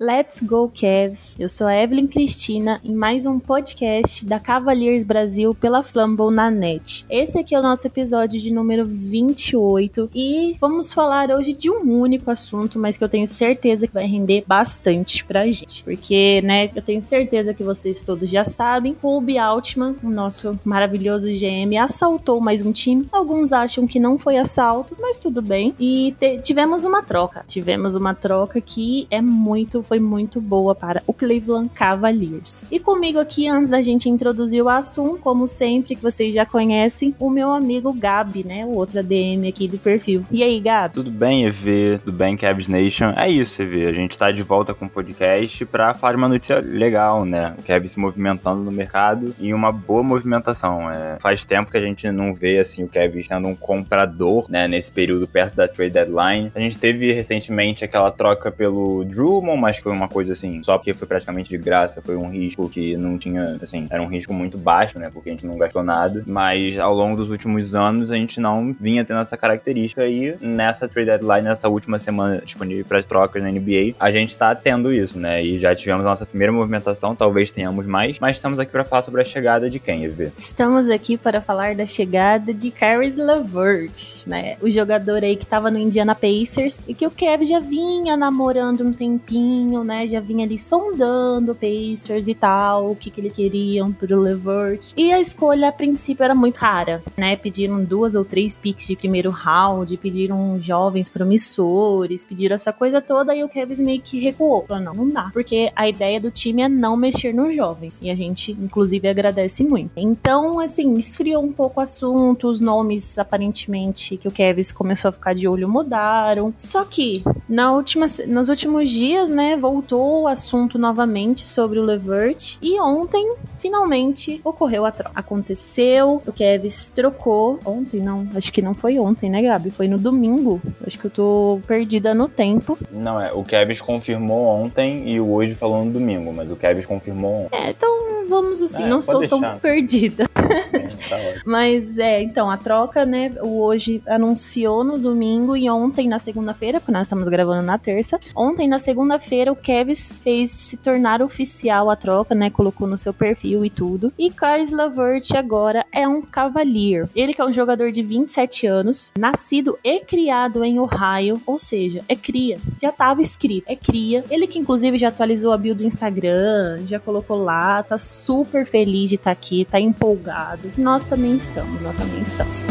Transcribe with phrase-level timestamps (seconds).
[0.00, 1.34] Let's Go Cavs!
[1.40, 6.48] Eu sou a Evelyn Cristina em mais um podcast da Cavaliers Brasil pela Flamble na
[6.48, 7.04] net.
[7.10, 12.00] Esse aqui é o nosso episódio de número 28 e vamos falar hoje de um
[12.00, 15.82] único assunto, mas que eu tenho certeza que vai render bastante pra gente.
[15.82, 21.28] Porque, né, eu tenho certeza que vocês todos já sabem, Kobe Altman, o nosso maravilhoso
[21.28, 23.08] GM, assaltou mais um time.
[23.10, 25.74] Alguns acham que não foi assalto, mas tudo bem.
[25.76, 27.42] E tivemos uma troca.
[27.48, 32.68] Tivemos uma troca que é muito foi muito boa para o Cleveland Cavaliers.
[32.70, 37.14] E comigo aqui, antes da gente introduzir o assunto, como sempre, que vocês já conhecem,
[37.18, 38.66] o meu amigo Gabi, né?
[38.66, 40.24] O outro ADM aqui do perfil.
[40.30, 40.94] E aí, Gabi?
[40.94, 42.00] Tudo bem, EV?
[42.04, 43.14] Tudo bem, Cavs Nation?
[43.16, 43.86] É isso, EV.
[43.86, 47.54] A gente tá de volta com o podcast pra falar de uma notícia legal, né?
[47.58, 50.90] O Cavs se movimentando no mercado e uma boa movimentação.
[50.90, 54.68] É, faz tempo que a gente não vê, assim, o Cavs sendo um comprador, né?
[54.68, 56.52] Nesse período perto da trade deadline.
[56.54, 60.76] A gente teve recentemente aquela troca pelo Drummond, mas que foi uma coisa assim, só
[60.76, 64.32] porque foi praticamente de graça, foi um risco que não tinha, assim, era um risco
[64.32, 65.10] muito baixo, né?
[65.12, 66.22] Porque a gente não gastou nada.
[66.26, 70.88] Mas ao longo dos últimos anos a gente não vinha tendo essa característica e nessa
[70.88, 74.92] trade deadline, nessa última semana disponível para as trocas na NBA, a gente tá tendo
[74.92, 75.42] isso, né?
[75.42, 79.02] E já tivemos a nossa primeira movimentação, talvez tenhamos mais, mas estamos aqui para falar
[79.02, 80.30] sobre a chegada de quem, Evê?
[80.36, 84.56] Estamos aqui para falar da chegada de Caris LeVert, né?
[84.60, 88.84] O jogador aí que tava no Indiana Pacers e que o Kev já vinha namorando
[88.84, 90.06] um tempinho né?
[90.06, 94.92] Já vinha ali sondando Pacers e tal, o que, que eles queriam pro Levert.
[94.96, 97.36] E a escolha, a princípio, era muito rara, né?
[97.36, 103.34] Pediram duas ou três picks de primeiro round, pediram jovens promissores, pediram essa coisa toda
[103.34, 104.64] e o Kevin meio que recuou.
[104.66, 105.30] Falou, não, não dá.
[105.32, 108.00] Porque a ideia do time é não mexer nos jovens.
[108.02, 109.92] E a gente, inclusive, agradece muito.
[109.96, 115.12] Então, assim, esfriou um pouco o assunto, os nomes, aparentemente, que o Kevin começou a
[115.12, 116.52] ficar de olho mudaram.
[116.58, 122.56] Só que, na última, nos últimos dias, né, voltou o assunto novamente sobre o Levert
[122.62, 125.12] e ontem finalmente ocorreu a troca.
[125.14, 129.70] Aconteceu, o Kevs trocou ontem, não, acho que não foi ontem, né, Gabi?
[129.70, 130.60] Foi no domingo.
[130.86, 132.78] Acho que eu tô perdida no tempo.
[132.90, 136.86] Não, é, o Kevs confirmou ontem e o hoje falou no domingo, mas o Kevs
[136.86, 137.56] confirmou ontem.
[137.56, 139.40] É, então vamos assim, é, não sou deixar.
[139.40, 140.28] tão perdida.
[140.70, 146.08] É, tá mas é, então, a troca, né, o hoje anunciou no domingo e ontem
[146.08, 150.76] na segunda-feira, porque nós estamos gravando na terça, ontem na segunda-feira o Kevs fez se
[150.76, 154.12] tornar oficial a troca, né, colocou no seu perfil e tudo.
[154.18, 157.08] E Caris LeVert agora é um Cavalier.
[157.14, 162.04] Ele que é um jogador de 27 anos, nascido e criado em Ohio, ou seja,
[162.08, 162.58] é cria.
[162.80, 164.24] Já tava escrito, é cria.
[164.30, 169.10] Ele que inclusive já atualizou a bio do Instagram, já colocou lá, tá super feliz
[169.10, 170.72] de estar tá aqui, tá empolgado.
[170.76, 172.66] Nós também estamos, nós também estamos.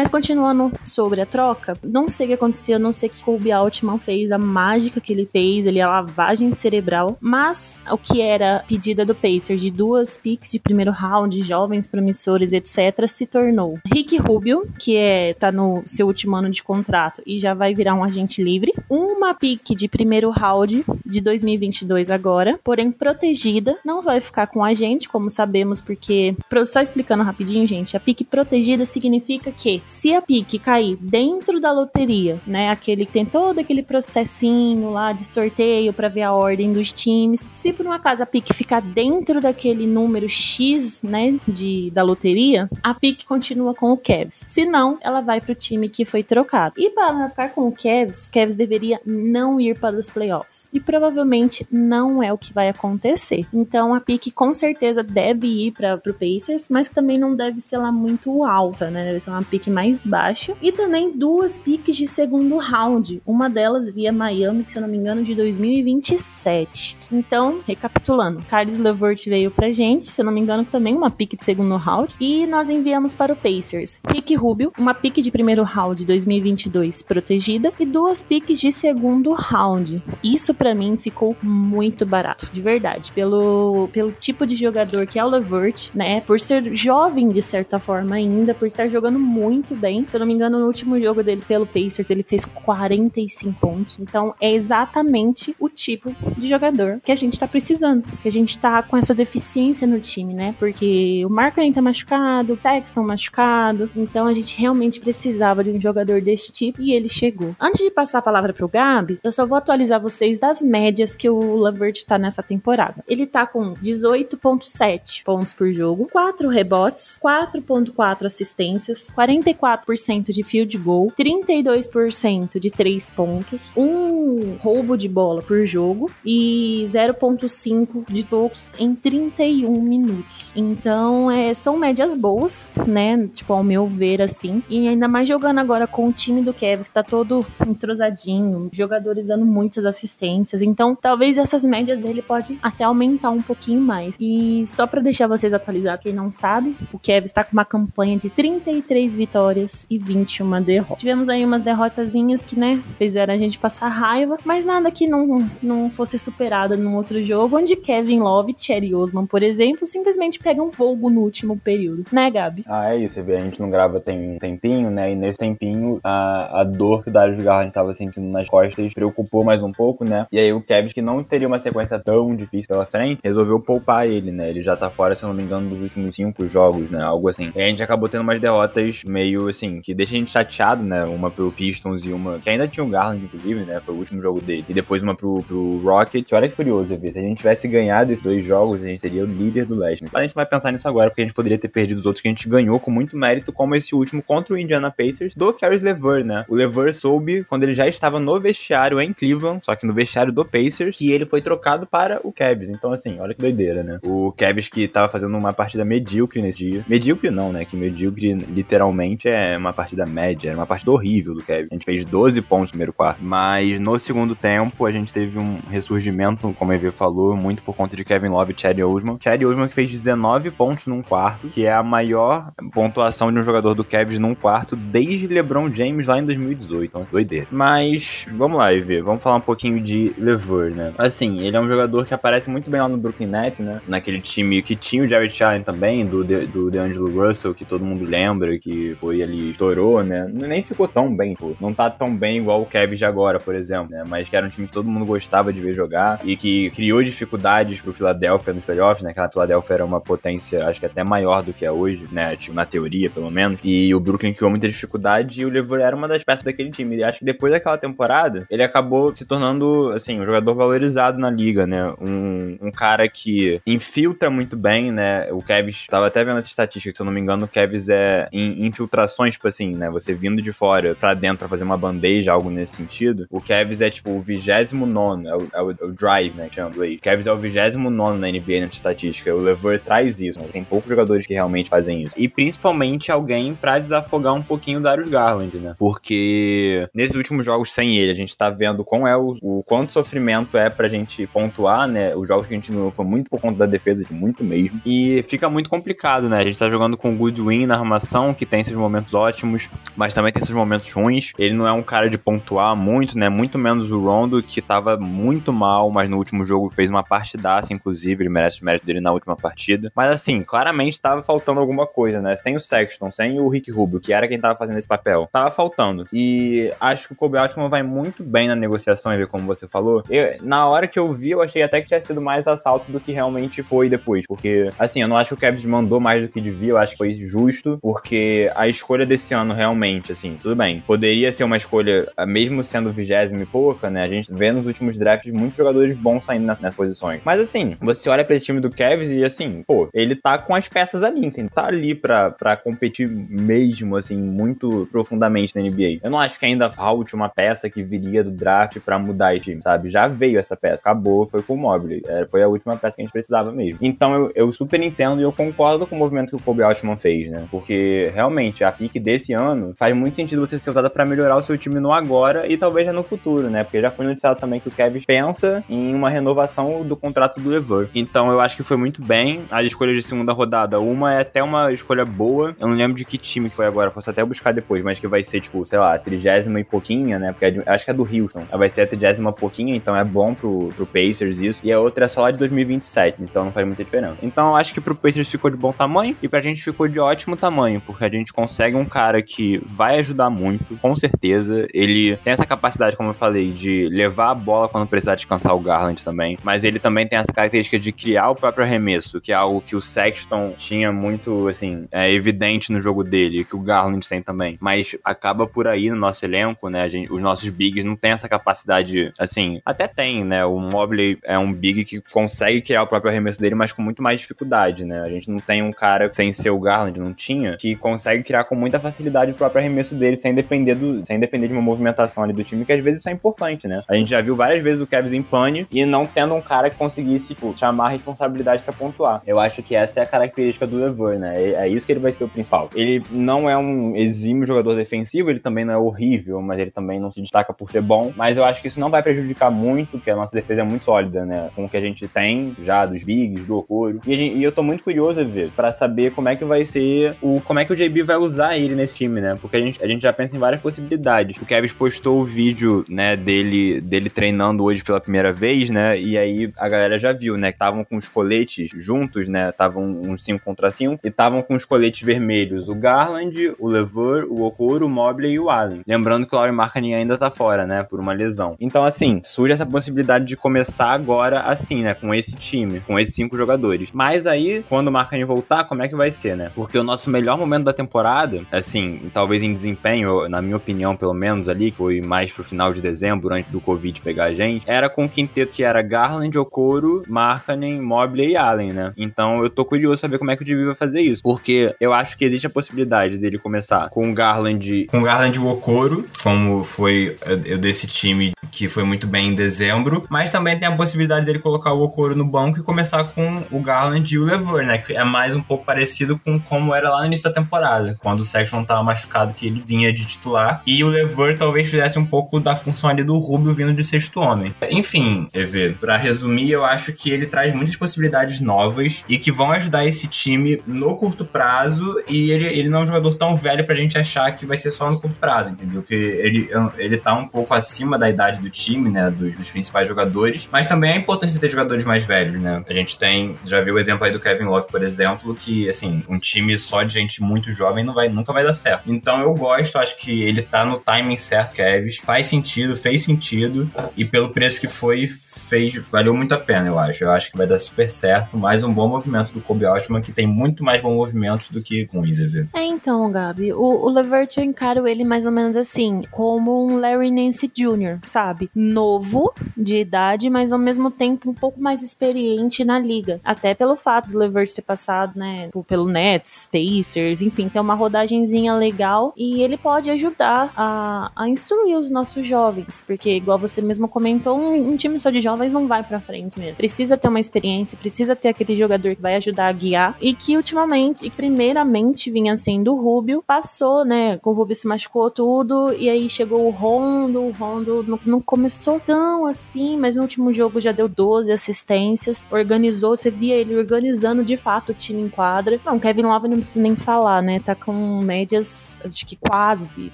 [0.00, 3.52] Mas continuando sobre a troca, não sei o que aconteceu, não sei o que Kobe
[3.52, 8.64] Altman fez, a mágica que ele fez, ele a lavagem cerebral, mas o que era
[8.66, 13.78] pedida do Pacers de duas picks de primeiro round, jovens promissores, etc, se tornou.
[13.92, 17.94] Rick Rubio, que é tá no seu último ano de contrato e já vai virar
[17.94, 24.22] um agente livre, uma pick de primeiro round de 2022 agora, porém protegida, não vai
[24.22, 26.34] ficar com a gente, como sabemos, porque
[26.64, 31.72] só explicando rapidinho, gente, a pick protegida significa que se a pique cair dentro da
[31.72, 36.72] loteria, né, aquele que tem todo aquele processinho lá de sorteio para ver a ordem
[36.72, 41.90] dos times, se por uma acaso a pique ficar dentro daquele número X, né, de
[41.90, 44.44] da loteria, a pique continua com o Cavs.
[44.46, 46.74] Se não, ela vai para o time que foi trocado.
[46.78, 50.70] E para ficar com o Cavs, Cavs deveria não ir para os playoffs.
[50.72, 53.44] E provavelmente não é o que vai acontecer.
[53.52, 57.78] Então a pique com certeza deve ir para o Pacers, mas também não deve ser
[57.78, 59.04] lá muito alta, né?
[59.04, 63.90] Deve ser uma pique mais baixa, e também duas piques de segundo round, uma delas
[63.90, 66.96] via Miami, que se eu não me engano, de 2027.
[67.12, 71.36] Então, recapitulando, Carlos Levert veio pra gente, se eu não me engano, também uma pique
[71.36, 75.62] de segundo round, e nós enviamos para o Pacers Rick Rubio, uma pique de primeiro
[75.62, 80.02] round 2022 protegida e duas piques de segundo round.
[80.22, 85.24] Isso para mim ficou muito barato, de verdade, pelo, pelo tipo de jogador que é
[85.24, 86.20] o Levert, né?
[86.22, 90.04] Por ser jovem de certa forma ainda, por estar jogando muito bem.
[90.06, 93.98] Se eu não me engano, no último jogo dele pelo Pacers, ele fez 45 pontos.
[93.98, 98.04] Então é exatamente o tipo de jogador que a gente tá precisando.
[98.22, 100.54] Que a gente tá com essa deficiência no time, né?
[100.58, 103.90] Porque o Markkinen tá machucado, o Sexton machucado.
[103.96, 107.54] Então a gente realmente precisava de um jogador desse tipo e ele chegou.
[107.60, 111.28] Antes de passar a palavra pro Gabi, eu só vou atualizar vocês das médias que
[111.28, 113.04] o Lavert tá nessa temporada.
[113.06, 119.10] Ele tá com 18.7 pontos por jogo, 4 rebotes, 4.4 assistências,
[119.54, 126.84] 44% de field goal, 32% de 3 pontos, um roubo de bola por jogo e
[126.88, 130.52] 0.5 de tocos em 31 minutos.
[130.54, 133.28] Então, é, são médias boas, né?
[133.34, 134.62] Tipo, ao meu ver, assim.
[134.68, 139.26] E ainda mais jogando agora com o time do Kevin, que tá todo entrosadinho, jogadores
[139.26, 140.62] dando muitas assistências.
[140.62, 144.16] Então, talvez essas médias dele pode até aumentar um pouquinho mais.
[144.20, 148.16] E só para deixar vocês atualizados, quem não sabe, o Kevin está com uma campanha
[148.16, 149.39] de 33 vitórias
[149.88, 150.98] e 21 derrotas.
[150.98, 155.48] Tivemos aí umas derrotazinhas que, né, fizeram a gente passar raiva, mas nada que não,
[155.62, 160.70] não fosse superada num outro jogo, onde Kevin Love Cherry Osman, por exemplo, simplesmente pegam
[160.70, 162.64] fogo no último período, né, Gabi?
[162.66, 166.00] Ah, é isso, vê, a gente não grava tem um tempinho, né, e nesse tempinho
[166.02, 170.04] a, a dor que o Darius Garland estava sentindo nas costas preocupou mais um pouco,
[170.04, 173.60] né, e aí o Kevin, que não teria uma sequência tão difícil pela frente, resolveu
[173.60, 176.90] poupar ele, né, ele já tá fora, se não me engano, dos últimos cinco jogos,
[176.90, 177.52] né, algo assim.
[177.54, 181.04] E a gente acabou tendo umas derrotas meio, assim, que deixa a gente chateado, né,
[181.04, 184.20] uma pro Pistons e uma, que ainda tinha o Garland, inclusive, né, foi o último
[184.20, 186.32] jogo dele, e depois uma pro, pro Rocket.
[186.32, 189.22] Olha que curioso, ver, se a gente tivesse ganhado esses dois jogos, a gente seria
[189.22, 190.04] o líder do leste.
[190.04, 192.20] Mas a gente vai pensar nisso agora, porque a gente poderia ter perdido os outros
[192.20, 195.52] que a gente ganhou com muito mérito, como esse último contra o Indiana Pacers, do
[195.52, 196.44] Caris LeVer, né.
[196.48, 200.32] O LeVer soube, quando ele já estava no vestiário em Cleveland, só que no vestiário
[200.32, 202.70] do Pacers, que ele foi trocado para o Cavs.
[202.70, 203.98] Então, assim, olha que doideira, né.
[204.02, 206.84] O Cavs que tava fazendo uma partida medíocre nesse dia.
[206.88, 211.42] Medíocre não, né, que medíocre literalmente é uma partida média, é uma partida horrível do
[211.42, 211.68] Cavs.
[211.70, 215.38] A gente fez 12 pontos no primeiro quarto, mas no segundo tempo a gente teve
[215.38, 219.18] um ressurgimento, como a Evie falou, muito por conta de Kevin Love e Chad Osman.
[219.20, 223.42] Chad Osman que fez 19 pontos num quarto, que é a maior pontuação de um
[223.42, 226.84] jogador do Cavs num quarto desde LeBron James lá em 2018.
[226.84, 227.46] Então, doideira.
[227.50, 230.92] Mas, vamos lá, Evie, vamos falar um pouquinho de LeVer, né?
[230.98, 233.80] Assim, ele é um jogador que aparece muito bem lá no Brooklyn Nets, né?
[233.86, 237.84] Naquele time que tinha o Jared Allen também, do, De, do DeAngelo Russell, que todo
[237.84, 240.28] mundo lembra, que foi ali, estourou, né?
[240.32, 241.54] Nem ficou tão bem, pô.
[241.60, 244.04] Não tá tão bem igual o Cavs de agora, por exemplo, né?
[244.06, 247.02] Mas que era um time que todo mundo gostava de ver jogar e que criou
[247.02, 249.10] dificuldades pro Philadelphia nos playoffs, né?
[249.10, 252.36] Aquela Philadelphia era uma potência, acho que até maior do que é hoje, né?
[252.36, 253.60] Tipo, na teoria, pelo menos.
[253.64, 256.96] E o Brooklyn criou muita dificuldade e o LeVar era uma das peças daquele time.
[256.96, 261.30] E acho que depois daquela temporada, ele acabou se tornando, assim, um jogador valorizado na
[261.30, 261.92] liga, né?
[262.00, 265.28] Um, um cara que infiltra muito bem, né?
[265.32, 267.88] O Cavs, tava até vendo essa estatística, que se eu não me engano, o Cavs
[267.88, 268.66] é em
[269.00, 269.90] infiltrações, tipo assim, né?
[269.90, 273.26] Você vindo de fora pra dentro pra fazer uma bandeja, algo nesse sentido.
[273.30, 276.48] O Cavs é tipo o 29 é o, é o, é o drive, né?
[276.48, 279.34] Que chama O Cavs é o 29 na NBA nessa estatística.
[279.34, 280.46] O Lever traz isso, né?
[280.50, 282.14] Tem poucos jogadores que realmente fazem isso.
[282.16, 285.74] E principalmente alguém pra desafogar um pouquinho o Darius Garland, né?
[285.78, 289.92] Porque nesses últimos jogos sem ele, a gente tá vendo qual é o, o quanto
[289.92, 292.14] sofrimento é pra gente pontuar, né?
[292.14, 294.80] Os jogos que a gente ganhou foi muito por conta da defesa, muito mesmo.
[294.84, 296.38] E fica muito complicado, né?
[296.38, 300.14] A gente tá jogando com o Goodwin na armação, que tem esses momentos ótimos, mas
[300.14, 301.32] também tem esses momentos ruins.
[301.38, 303.28] Ele não é um cara de pontuar muito, né?
[303.28, 307.72] Muito menos o Rondo, que tava muito mal, mas no último jogo fez uma partidaça,
[307.72, 308.22] inclusive.
[308.22, 309.92] Ele merece o mérito dele na última partida.
[309.94, 312.36] Mas assim, claramente tava faltando alguma coisa, né?
[312.36, 315.28] Sem o Sexton, sem o Rick Rubio, que era quem tava fazendo esse papel.
[315.30, 316.04] Tava faltando.
[316.12, 320.02] E acho que o Kobe Altman vai muito bem na negociação, como você falou.
[320.08, 323.00] Eu, na hora que eu vi, eu achei até que tinha sido mais assalto do
[323.00, 324.26] que realmente foi depois.
[324.26, 326.92] Porque, assim, eu não acho que o Cavs mandou mais do que devia, eu acho
[326.92, 330.82] que foi justo, porque a escolha desse ano realmente, assim, tudo bem.
[330.86, 334.02] Poderia ser uma escolha, mesmo sendo vigésima e pouca, né?
[334.02, 337.20] A gente vê nos últimos drafts muitos jogadores bons saindo nessas, posições.
[337.24, 340.54] Mas assim, você olha pra esse time do Cavs e assim, pô, ele tá com
[340.54, 341.30] as peças ali?
[341.54, 346.00] Tá ali pra, pra competir mesmo, assim, muito profundamente na NBA.
[346.02, 349.46] Eu não acho que ainda falte uma peça que viria do draft pra mudar esse
[349.46, 349.90] time, sabe?
[349.90, 352.02] Já veio essa peça, acabou, foi com o Mobley.
[352.06, 353.78] É, foi a última peça que a gente precisava mesmo.
[353.82, 356.96] Então eu, eu super entendo e eu concordo com o movimento que o Kobe Altman
[356.96, 357.46] fez, né?
[357.50, 361.42] Porque realmente a pick desse ano, faz muito sentido você ser usada para melhorar o
[361.42, 363.64] seu time no agora e talvez já no futuro, né?
[363.64, 367.54] Porque já foi noticiado também que o Kevin pensa em uma renovação do contrato do
[367.54, 367.88] Ever.
[367.94, 369.42] Então eu acho que foi muito bem.
[369.50, 372.54] As escolhas de segunda rodada, uma é até uma escolha boa.
[372.58, 375.06] Eu não lembro de que time que foi agora, posso até buscar depois, mas que
[375.06, 377.32] vai ser, tipo, sei lá, trigésima e pouquinha, né?
[377.32, 378.44] Porque é de, acho que é do Houston.
[378.50, 381.60] Vai ser a trigésima pouquinha, então é bom pro, pro Pacers isso.
[381.64, 384.16] E a outra é só lá de 2027, então não faz muita diferença.
[384.22, 386.98] Então eu acho que pro Pacers ficou de bom tamanho e pra gente ficou de
[386.98, 391.66] ótimo tamanho, porque a gente consegue um cara que vai ajudar muito, com certeza.
[391.72, 395.60] Ele tem essa capacidade, como eu falei, de levar a bola quando precisar descansar o
[395.60, 399.34] Garland também, mas ele também tem essa característica de criar o próprio arremesso, que é
[399.34, 404.06] algo que o Sexton tinha muito, assim, é evidente no jogo dele, que o Garland
[404.08, 404.58] tem também.
[404.60, 406.88] Mas acaba por aí no nosso elenco, né?
[406.88, 410.44] Gente, os nossos bigs não tem essa capacidade, assim, até tem, né?
[410.44, 414.02] O Mobley é um big que consegue criar o próprio arremesso dele, mas com muito
[414.02, 415.02] mais dificuldade, né?
[415.02, 418.39] A gente não tem um cara sem ser o Garland, não tinha, que consegue criar
[418.44, 422.22] com muita facilidade o próprio arremesso dele sem depender do, sem depender de uma movimentação
[422.22, 423.82] ali do time, que às vezes isso é importante, né?
[423.88, 426.70] A gente já viu várias vezes o Kevin em pane e não tendo um cara
[426.70, 429.22] que conseguisse, tipo, chamar a responsabilidade para pontuar.
[429.26, 431.36] Eu acho que essa é a característica do Lever, né?
[431.38, 432.70] É, é isso que ele vai ser o principal.
[432.74, 437.00] Ele não é um exímio jogador defensivo, ele também não é horrível, mas ele também
[437.00, 438.12] não se destaca por ser bom.
[438.16, 440.84] Mas eu acho que isso não vai prejudicar muito, porque a nossa defesa é muito
[440.84, 441.50] sólida, né?
[441.54, 444.00] Com o que a gente tem já dos bigs, do Okoro.
[444.06, 447.40] E, e eu tô muito curioso ver, para saber como é que vai ser o.
[447.40, 449.36] como é que o JB vai usar ele nesse time, né?
[449.40, 451.36] Porque a gente, a gente já pensa em várias possibilidades.
[451.40, 455.98] O Kevin postou o vídeo, né, dele, dele treinando hoje pela primeira vez, né?
[455.98, 457.50] E aí a galera já viu, né?
[457.50, 459.50] Estavam com os coletes juntos, né?
[459.50, 462.68] Estavam uns 5 contra 5 e estavam com os coletes vermelhos.
[462.68, 465.82] O Garland, o Lever, o Okoro, o Mobley e o Allen.
[465.86, 467.82] Lembrando que o Laurie Markkinen ainda tá fora, né?
[467.82, 468.56] Por uma lesão.
[468.60, 471.94] Então, assim, surge essa possibilidade de começar agora assim, né?
[471.94, 473.90] Com esse time, com esses cinco jogadores.
[473.92, 476.50] Mas aí, quando o Markkinen voltar, como é que vai ser, né?
[476.54, 478.19] Porque o nosso melhor momento da temporada,
[478.50, 482.72] assim, talvez em desempenho, na minha opinião, pelo menos ali, que foi mais pro final
[482.72, 486.38] de dezembro, antes do Covid pegar a gente, era com o quinteto que era Garland,
[486.38, 488.92] Okoro, Markkanen, Mobley e Allen, né?
[488.96, 491.92] Então eu tô curioso saber como é que o Jimmy vai fazer isso, porque eu
[491.92, 495.48] acho que existe a possibilidade dele começar com o Garland, com o Garland e o
[495.48, 497.16] Okoro, como foi
[497.58, 501.72] desse time que foi muito bem em dezembro, mas também tem a possibilidade dele colocar
[501.72, 504.78] o Okoro no banco e começar com o Garland e o Lever, né?
[504.78, 508.22] Que é mais um pouco parecido com como era lá no início da temporada, quando
[508.22, 512.04] o Sexton tava machucado que ele vinha de titular e o Lever talvez fizesse um
[512.04, 514.52] pouco da função ali do Rubio vindo de sexto homem.
[514.68, 519.52] Enfim, EV, para resumir, eu acho que ele traz muitas possibilidades novas e que vão
[519.52, 523.64] ajudar esse time no curto prazo e ele, ele não é um jogador tão velho
[523.64, 525.82] pra gente achar que vai ser só no curto prazo, entendeu?
[525.82, 529.86] Porque ele, ele tá um pouco acima da idade do time, né, dos, dos principais
[529.86, 532.64] jogadores, mas também é importante ter jogadores mais velhos, né?
[532.68, 536.02] A gente tem, já viu o exemplo aí do Kevin Love, por exemplo, que, assim,
[536.08, 538.92] um time só de gente muito jovem não vai, nunca vai dar certo.
[538.92, 543.70] Então eu gosto, acho que ele tá no timing certo, Kevin, faz sentido, fez sentido,
[543.96, 547.04] e pelo preço que foi, fez, valeu muito a pena, eu acho.
[547.04, 550.12] Eu acho que vai dar super certo, mais um bom movimento do Kobe Altman, que
[550.12, 552.48] tem muito mais bons movimentos do que com o Izzy.
[552.54, 556.78] É, então, Gabi, o, o Levert eu encaro ele mais ou menos assim, como um
[556.78, 558.50] Larry Nance Jr., sabe?
[558.54, 563.20] Novo de idade, mas ao mesmo tempo um pouco mais experiente na liga.
[563.24, 568.54] Até pelo fato do Levert ter passado, né, pelo Nets, Pacers, enfim, ter uma rodagenzinha
[568.54, 573.88] legal e ele pode ajudar a, a instruir os nossos jovens, porque igual você mesmo
[573.88, 576.56] comentou, um, um time só de jovens não vai para frente mesmo.
[576.56, 580.36] Precisa ter uma experiência, precisa ter aquele jogador que vai ajudar a guiar e que
[580.36, 585.88] ultimamente, e primeiramente vinha sendo o Rubio, passou, né, o Rubio se machucou tudo e
[585.88, 590.60] aí chegou o Rondo, o Rondo não, não começou tão assim, mas no último jogo
[590.60, 595.58] já deu 12 assistências, organizou, você via ele organizando de fato o time em quadra.
[595.64, 599.92] Não, Kevin Love não preciso nem falar, né, tá com médias, acho que quase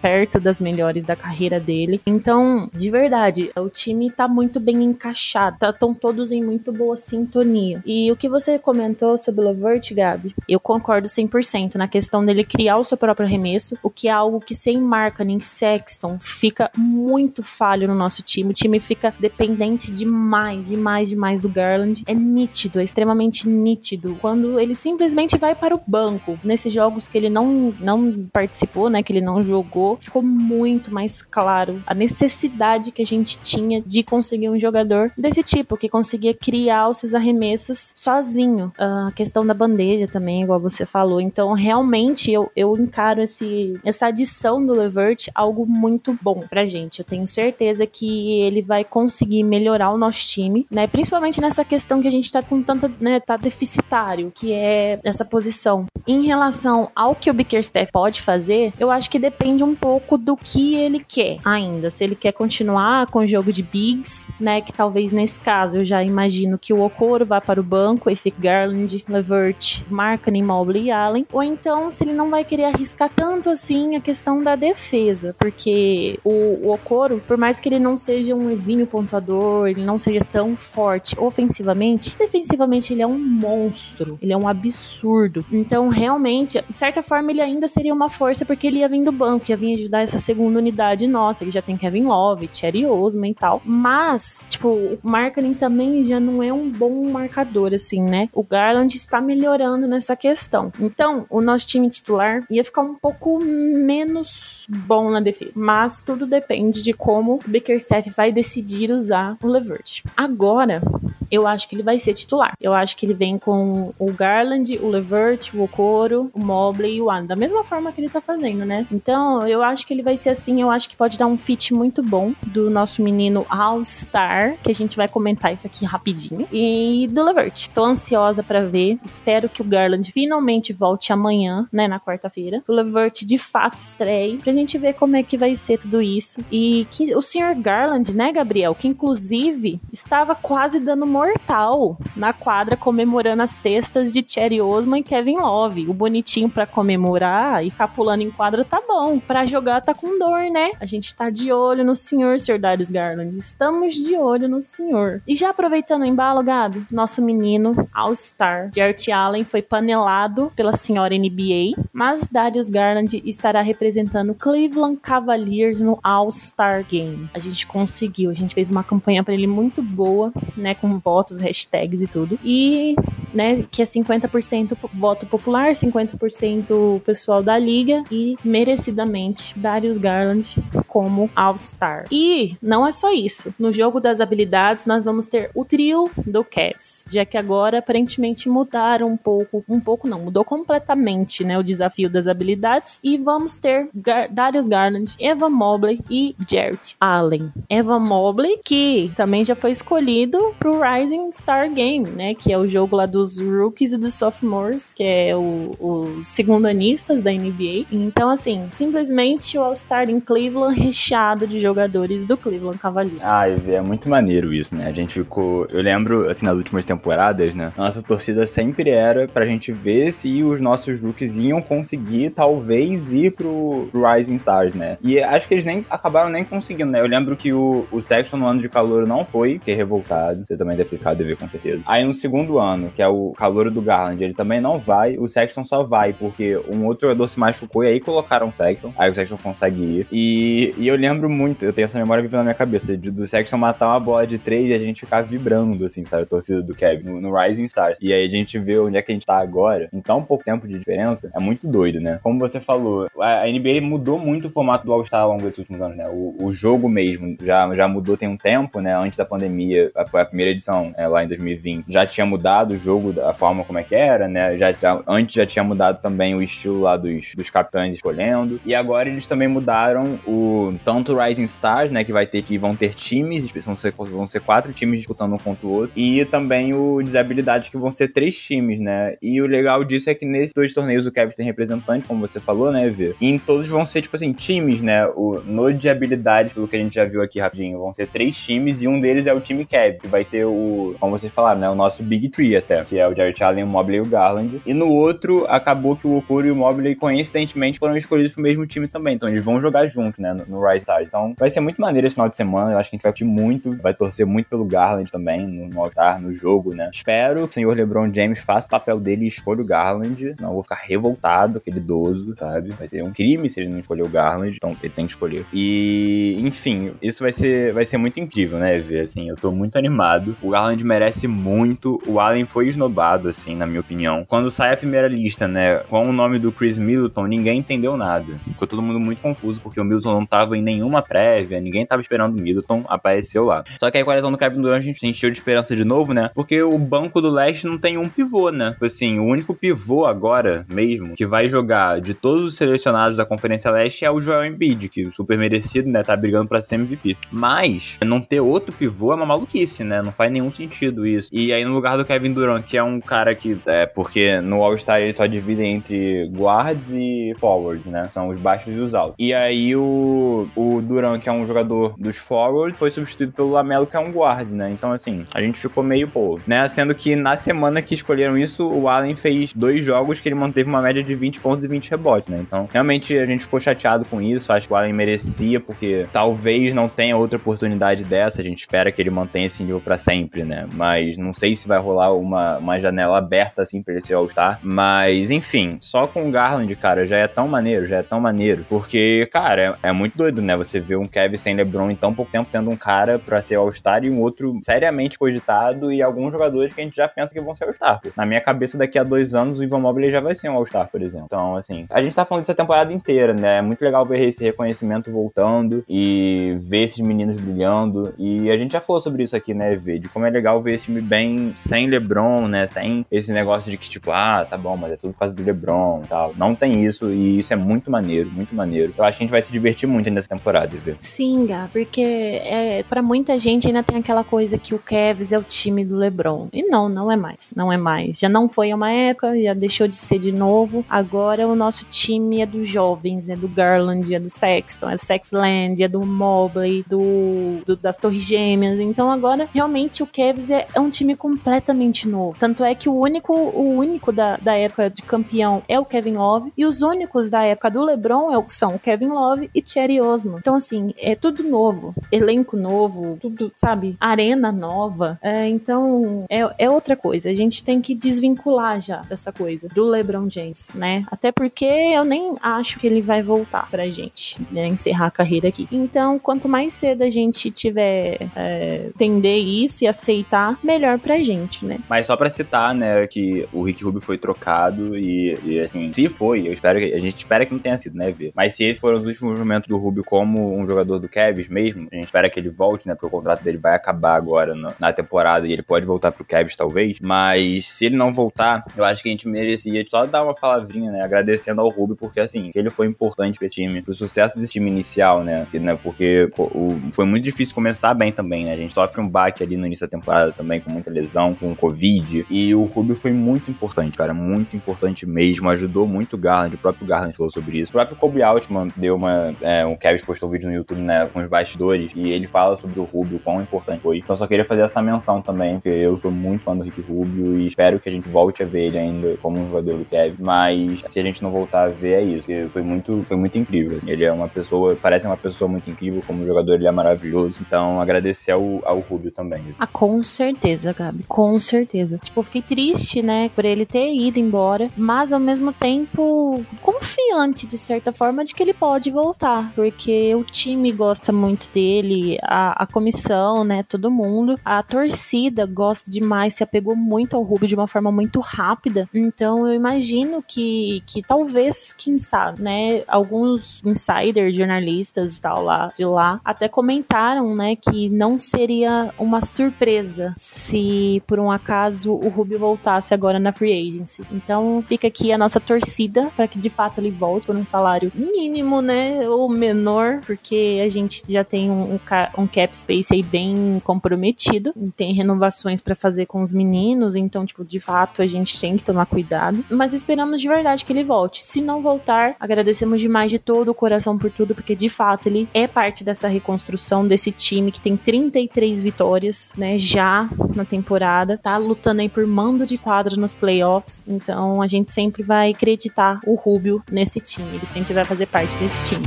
[0.00, 2.00] perto das melhores da carreira dele.
[2.06, 6.96] Então, de verdade, o time tá muito bem encaixado, estão tá, todos em muito boa
[6.96, 7.82] sintonia.
[7.84, 12.44] E o que você comentou sobre o Levert, Gabi, eu concordo 100% na questão dele
[12.44, 16.70] criar o seu próprio arremesso, o que é algo que sem marca nem Sexton fica
[16.76, 18.50] muito falho no nosso time.
[18.50, 22.02] O time fica dependente demais, demais, demais do Garland.
[22.06, 26.38] É nítido, é extremamente nítido quando ele simplesmente vai para o banco.
[26.42, 31.22] Nesses jogos que ele não, não participou, né, que ele não jogou, ficou muito mais
[31.22, 36.34] claro a necessidade que a gente tinha de conseguir um jogador desse tipo, que conseguia
[36.34, 38.72] criar os seus arremessos sozinho.
[38.78, 41.20] A questão da bandeja também, igual você falou.
[41.20, 47.00] Então, realmente, eu, eu encaro esse, essa adição do Levert algo muito bom pra gente.
[47.00, 50.86] Eu tenho certeza que ele vai conseguir melhorar o nosso time, né?
[50.86, 55.24] Principalmente nessa questão que a gente tá com tanta, né, tá deficitário, que é essa
[55.24, 55.86] posição.
[56.06, 60.36] Em relação ao que o Bickerstaff pode fazer, eu acho que depende um pouco do
[60.36, 61.90] que ele quer ainda.
[61.90, 65.84] Se ele quer continuar com o jogo de bigs, né, que talvez nesse caso eu
[65.84, 70.84] já imagino que o Okoro vá para o banco e fique Garland, Levert, Markkanen, Mobley
[70.84, 74.54] e Allen, ou então se ele não vai querer arriscar tanto assim a questão da
[74.54, 79.84] defesa, porque o, o Okoro, por mais que ele não seja um exímio pontuador, ele
[79.84, 85.44] não seja tão forte ofensivamente, defensivamente ele é um monstro, ele é um absurdo.
[85.50, 89.12] Então, realmente, de certa forma, ele ainda seria uma força porque ele ia vir do
[89.12, 93.30] banco, ia vir ajudar essa segunda unidade nossa, ele já tem Kevin Love, Cherry Osman
[93.30, 93.62] e tal.
[93.64, 98.28] Mas, tipo, o Marketing também já não é um bom marcador, assim, né?
[98.32, 100.72] O Garland está melhorando nessa questão.
[100.80, 105.52] Então, o nosso time titular ia ficar um pouco menos bom na defesa.
[105.54, 110.02] Mas tudo depende de como o Bickerstaff vai decidir usar o Levert.
[110.16, 110.82] Agora,
[111.30, 112.54] eu acho que ele vai ser titular.
[112.60, 117.02] Eu acho que ele vem com o Garland, o Levert, o Okoro, o Mobley e
[117.02, 118.86] o Allen, da mesma forma que ele tá fazendo, né?
[118.90, 121.74] Então, eu acho que ele vai ser assim, eu acho que pode dar um fit
[121.74, 127.06] muito bom do nosso menino All-Star, que a gente vai comentar isso aqui rapidinho, e
[127.12, 127.68] do Levert.
[127.74, 132.64] Tô ansiosa para ver, espero que o Garland finalmente volte amanhã, né, na quarta-feira.
[132.66, 136.40] O Levert de fato estreie, pra gente ver como é que vai ser tudo isso.
[136.50, 137.54] E que o Sr.
[137.60, 144.24] Garland, né, Gabriel, que inclusive estava quase dando mortal na quadra comemorando as cestas de
[144.26, 145.86] Cherry Osman e Kevin Love.
[145.86, 147.25] O bonitinho para comemorar
[147.62, 149.18] e ficar pulando em quadra tá bom.
[149.18, 150.70] Para jogar tá com dor, né?
[150.80, 152.58] A gente tá de olho no senhor, Sr.
[152.58, 153.36] Darius Garland.
[153.36, 155.22] Estamos de olho no senhor.
[155.26, 161.16] E já aproveitando o embalo, Gado, nosso menino All-Star, Jarrett Allen, foi panelado pela senhora
[161.16, 167.28] NBA, mas Darius Garland estará representando Cleveland Cavaliers no All-Star Game.
[167.34, 171.38] A gente conseguiu, a gente fez uma campanha para ele muito boa, né, com votos,
[171.38, 172.38] hashtags e tudo.
[172.44, 172.94] E,
[173.36, 180.56] né, que é 50% voto popular, 50% pessoal da liga e merecidamente Darius Garland
[180.96, 182.06] como All-Star.
[182.10, 183.54] E não é só isso.
[183.58, 188.48] No jogo das habilidades nós vamos ter o trio do Cavs, já que agora aparentemente
[188.48, 193.58] mudaram um pouco, um pouco não, mudou completamente, né, o desafio das habilidades e vamos
[193.58, 197.52] ter Gar Darius Garland, Eva Mobley e Jarrett Allen.
[197.68, 202.34] Eva Mobley que também já foi escolhido pro Rising Star Game, né?
[202.34, 207.22] Que é o jogo lá dos rookies e dos sophomores, que é o, os segundanistas
[207.22, 207.84] da NBA.
[207.92, 213.20] Então, assim, simplesmente o All-Star em Cleveland recheado de jogadores do Cleveland Cavaliers.
[213.22, 214.86] Ah, é muito maneiro isso, né?
[214.86, 215.66] A gente ficou.
[215.70, 217.72] Eu lembro, assim, nas últimas temporadas, né?
[217.76, 223.32] Nossa torcida sempre era pra gente ver se os nossos rookies iam conseguir, talvez, ir
[223.32, 224.98] pro, Rising Stars, né?
[225.02, 227.00] E acho que eles nem acabaram nem conseguindo, né?
[227.00, 230.44] Eu lembro que o, o Sexton no ano de calor não foi, fiquei revoltado.
[230.46, 231.82] Você também deve ter ficado dever, com certeza.
[231.86, 235.16] Aí no segundo ano, que é o calor do Garland, ele também não vai.
[235.18, 238.92] O Sexton só vai, porque um outro jogador se machucou e aí colocaram o Sexton.
[238.96, 240.06] Aí o Sexton consegue ir.
[240.12, 243.26] E, e eu lembro muito, eu tenho essa memória vivendo na minha cabeça, de, do
[243.26, 246.24] Sexton matar uma bola de três e a gente ficar vibrando, assim, sabe?
[246.24, 247.98] A torcida do Kevin no, no Rising Stars.
[248.00, 249.88] E aí a gente vê onde é que a gente tá agora.
[249.92, 252.20] Em tão pouco tempo de diferença, é muito doido, né?
[252.22, 255.58] Como você falou, a, a NBA mudou muito o formato do All-Star ao longo desses
[255.58, 256.04] últimos anos, né?
[256.08, 258.94] O, o jogo mesmo já, já mudou tem um tempo, né?
[258.96, 261.86] Antes da pandemia, foi a primeira edição é, lá em 2020.
[261.88, 264.56] Já tinha mudado o jogo, a forma como é que era, né?
[264.58, 268.60] Já, já, antes já tinha mudado também o estilo lá dos, dos capitães escolhendo.
[268.64, 272.04] E agora eles também mudaram o tanto o Rising Stars, né?
[272.04, 275.38] Que vai ter que vão ter times, vão ser, vão ser quatro times disputando um
[275.38, 275.92] contra o outro.
[275.96, 279.16] E também o Desabilidade, que vão ser três times, né?
[279.20, 282.40] E o legal disso é que nesses dois torneios o Kevin tem representante, como você
[282.40, 283.14] falou, né, Vê?
[283.20, 285.06] E em todos vão ser, tipo assim, times, né?
[285.08, 288.36] O, no de habilidade, pelo que a gente já viu aqui rapidinho, vão ser três
[288.36, 291.60] times e um deles é o time Kev, que vai ter o, como vocês falaram,
[291.60, 291.70] né?
[291.70, 294.60] O nosso Big Tree até, que é o Jarrett Allen, o Mobley e o Garland.
[294.64, 298.66] E no outro, acabou que o Okoro e o Mobley, coincidentemente, foram escolhidos pro mesmo
[298.66, 299.14] time também.
[299.14, 300.34] Então eles vão jogar juntos, né?
[300.48, 301.08] No, Rise Stars.
[301.08, 302.72] Então vai ser muito maneiro esse final de semana.
[302.72, 303.76] Eu acho que a gente vai curtir muito.
[303.82, 306.90] Vai torcer muito pelo Garland também, no, no altar, no jogo, né?
[306.92, 310.34] Espero que o senhor LeBron James faça o papel dele e escolha o Garland.
[310.40, 312.70] Não vou ficar revoltado, aquele idoso, sabe?
[312.70, 314.56] Vai ser um crime se ele não escolher o Garland.
[314.56, 315.44] Então ele tem que escolher.
[315.52, 318.78] E, enfim, isso vai ser, vai ser muito incrível, né?
[318.78, 320.36] Ver, assim, eu tô muito animado.
[320.42, 322.00] O Garland merece muito.
[322.06, 324.24] O Allen foi esnobado, assim, na minha opinião.
[324.26, 328.34] Quando sai a primeira lista, né, com o nome do Chris Middleton, ninguém entendeu nada.
[328.44, 332.02] Ficou todo mundo muito confuso, porque o Middleton não tava em nenhuma prévia, ninguém tava
[332.02, 333.64] esperando o Middleton, apareceu lá.
[333.78, 335.82] Só que aí com a lesão do Kevin Durant a gente sentiu de esperança de
[335.82, 336.30] novo, né?
[336.34, 338.72] Porque o banco do leste não tem um pivô, né?
[338.72, 343.24] Tipo assim, o único pivô agora mesmo que vai jogar de todos os selecionados da
[343.24, 346.02] Conferência Leste é o Joel Embiid, que super merecido, né?
[346.02, 347.16] Tá brigando pra ser MVP.
[347.30, 350.02] Mas não ter outro pivô é uma maluquice, né?
[350.02, 351.30] Não faz nenhum sentido isso.
[351.32, 354.62] E aí no lugar do Kevin Durant, que é um cara que é porque no
[354.62, 358.04] All-Star ele só divide entre guards e forwards, né?
[358.10, 359.14] São os baixos e os altos.
[359.18, 363.86] E aí o, o Durant, que é um jogador dos forwards, foi substituído pelo Lamelo,
[363.86, 364.70] que é um guard, né?
[364.70, 366.66] Então, assim, a gente ficou meio, pô, né?
[366.68, 370.68] Sendo que na semana que escolheram isso, o Allen fez dois jogos que ele manteve
[370.68, 372.38] uma média de 20 pontos e 20 rebotes, né?
[372.40, 374.52] Então, realmente a gente ficou chateado com isso.
[374.52, 378.40] Acho que o Allen merecia, porque talvez não tenha outra oportunidade dessa.
[378.40, 380.66] A gente espera que ele mantenha esse nível para sempre, né?
[380.74, 384.58] Mas não sei se vai rolar uma, uma janela aberta assim pra ele ser All-Star.
[384.62, 388.64] Mas, enfim, só com o Garland, cara, já é tão maneiro, já é tão maneiro.
[388.68, 390.56] Porque, cara, é, é muito doido, né?
[390.56, 393.56] Você vê um Kevin sem LeBron em tão pouco tempo tendo um cara pra ser
[393.56, 397.40] All-Star e um outro seriamente cogitado e alguns jogadores que a gente já pensa que
[397.40, 398.00] vão ser All-Star.
[398.16, 400.88] Na minha cabeça, daqui a dois anos, o Ivan Mobley já vai ser um All-Star,
[400.90, 401.26] por exemplo.
[401.26, 403.58] Então, assim, a gente tá falando disso a temporada inteira, né?
[403.58, 408.14] É muito legal ver esse reconhecimento voltando e ver esses meninos brilhando.
[408.18, 409.98] E a gente já falou sobre isso aqui, né, Vê?
[409.98, 412.66] De como é legal ver esse time bem sem LeBron, né?
[412.66, 415.42] Sem esse negócio de que, tipo, ah, tá bom, mas é tudo por causa do
[415.42, 416.34] LeBron e tal.
[416.36, 418.92] Não tem isso e isso é muito maneiro, muito maneiro.
[418.96, 420.94] Eu acho que a gente vai se divertir muito nessa temporada, Vê.
[420.98, 425.38] Sim, Gá, porque é, para muita gente ainda tem aquela coisa que o Cavs é
[425.38, 426.48] o time do LeBron.
[426.52, 427.52] E não, não é mais.
[427.56, 428.18] Não é mais.
[428.18, 430.84] Já não foi uma época, já deixou de ser de novo.
[430.88, 435.00] Agora o nosso time é dos jovens, é do Garland, é do Sexton, é do
[435.00, 438.78] Sexland, é do Mobley, do, do das Torres Gêmeas.
[438.80, 442.36] Então agora realmente o Cavs é, é, um time completamente novo.
[442.38, 446.14] Tanto é que o único, o único da, da época de campeão é o Kevin
[446.14, 449.95] Love e os únicos da época do LeBron é, são o Kevin Love e Thierry
[450.38, 455.18] Então assim, é tudo novo, elenco novo, tudo, sabe, arena nova.
[455.22, 457.30] É, então é, é outra coisa.
[457.30, 461.04] A gente tem que desvincular já dessa coisa do LeBron James, né?
[461.10, 464.66] Até porque eu nem acho que ele vai voltar pra gente, né?
[464.66, 465.68] Encerrar a carreira aqui.
[465.70, 471.64] Então, quanto mais cedo a gente tiver é, entender isso e aceitar, melhor pra gente,
[471.64, 471.78] né?
[471.88, 476.08] Mas só pra citar, né, que o Rick Rubio foi trocado e, e, assim, se
[476.08, 478.32] foi, eu espero que a gente espera que não tenha sido, né, ver.
[478.34, 481.88] Mas se esses foram os últimos momentos do Rubio como um jogador do Cavs mesmo,
[481.90, 484.68] a gente espera que ele volte, né, porque o contrato dele vai acabar agora no,
[484.78, 487.00] na temporada e ele pode voltar pro Cavs talvez.
[487.00, 490.90] Mas se ele não voltar, eu acho que a gente merecia só dar uma palavrinha,
[490.90, 494.70] né, agradecendo ao Rubio porque assim, ele foi importante esse time, pro sucesso desse time
[494.70, 498.56] inicial, né, que, né porque pô, o, foi muito difícil começar bem também, né, a
[498.56, 502.26] gente sofre um baque ali no início da temporada também com muita lesão, com Covid,
[502.30, 506.58] e o Rubio foi muito importante, cara, muito importante mesmo, ajudou muito o Garland, o
[506.58, 507.70] próprio Garland falou sobre isso.
[507.70, 511.08] O próprio Kobe Altman deu uma, é, um Kevin postou um vídeo no YouTube, né,
[511.12, 513.98] com os bastidores, e ele fala sobre o Rubio, quão importante foi.
[513.98, 517.38] Então só queria fazer essa menção também, porque eu sou muito fã do Rick Rubio
[517.38, 520.16] e espero que a gente volte a ver ele ainda como um jogador do Kevin,
[520.22, 523.38] mas se a gente não voltar a ver, é isso, porque foi muito, foi muito
[523.38, 523.78] incrível.
[523.78, 523.90] Assim.
[523.90, 527.80] Ele é uma pessoa, parece uma pessoa muito incrível, como jogador ele é maravilhoso, então
[527.80, 529.54] agradecer ao, ao Rubio também.
[529.58, 531.98] Ah, com certeza, Gabi, com certeza.
[532.02, 537.58] Tipo, fiquei triste, né, por ele ter ido embora, mas ao mesmo tempo confiante, de
[537.58, 542.66] certa forma, de que ele pode voltar, porque o time gosta muito dele, a, a
[542.66, 547.66] comissão, né, todo mundo, a torcida gosta demais, se apegou muito ao Rubio de uma
[547.66, 555.16] forma muito rápida, então eu imagino que, que talvez, quem sabe, né, alguns insiders, jornalistas
[555.16, 561.18] e tal lá, de lá, até comentaram, né, que não seria uma surpresa se por
[561.18, 564.02] um acaso o Rubio voltasse agora na free agency.
[564.12, 567.90] Então fica aqui a nossa torcida para que de fato ele volte por um salário
[567.94, 571.78] mínimo, né, ou menor, porque a gente já tem um,
[572.18, 577.44] um cap space aí bem comprometido, tem renovações para fazer com os meninos, então tipo
[577.44, 581.22] de fato a gente tem que tomar cuidado, mas esperamos de verdade que ele volte.
[581.22, 585.28] Se não voltar, agradecemos demais de todo o coração por tudo, porque de fato ele
[585.32, 591.36] é parte dessa reconstrução desse time que tem 33 vitórias, né, já na temporada, tá
[591.36, 596.14] lutando aí por mando de quadra nos playoffs, então a gente sempre vai acreditar o
[596.14, 598.86] Rubio nesse time, ele sempre vai fazer parte desse time.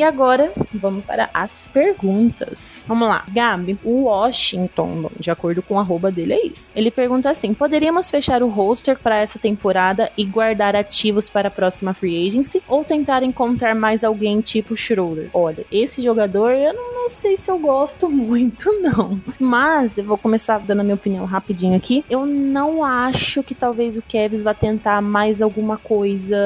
[0.00, 2.82] E agora vamos para as perguntas.
[2.88, 3.22] Vamos lá.
[3.30, 6.72] Gabi, o Washington, de acordo com o arroba dele, é isso.
[6.74, 11.50] Ele pergunta assim: poderíamos fechar o roster para essa temporada e guardar ativos para a
[11.50, 12.62] próxima free agency?
[12.66, 15.28] Ou tentar encontrar mais alguém tipo Schroeder?
[15.34, 19.20] Olha, esse jogador eu não, não sei se eu gosto muito, não.
[19.38, 22.02] Mas eu vou começar dando a minha opinião rapidinho aqui.
[22.08, 26.38] Eu não acho que talvez o Kevs vá tentar mais alguma coisa,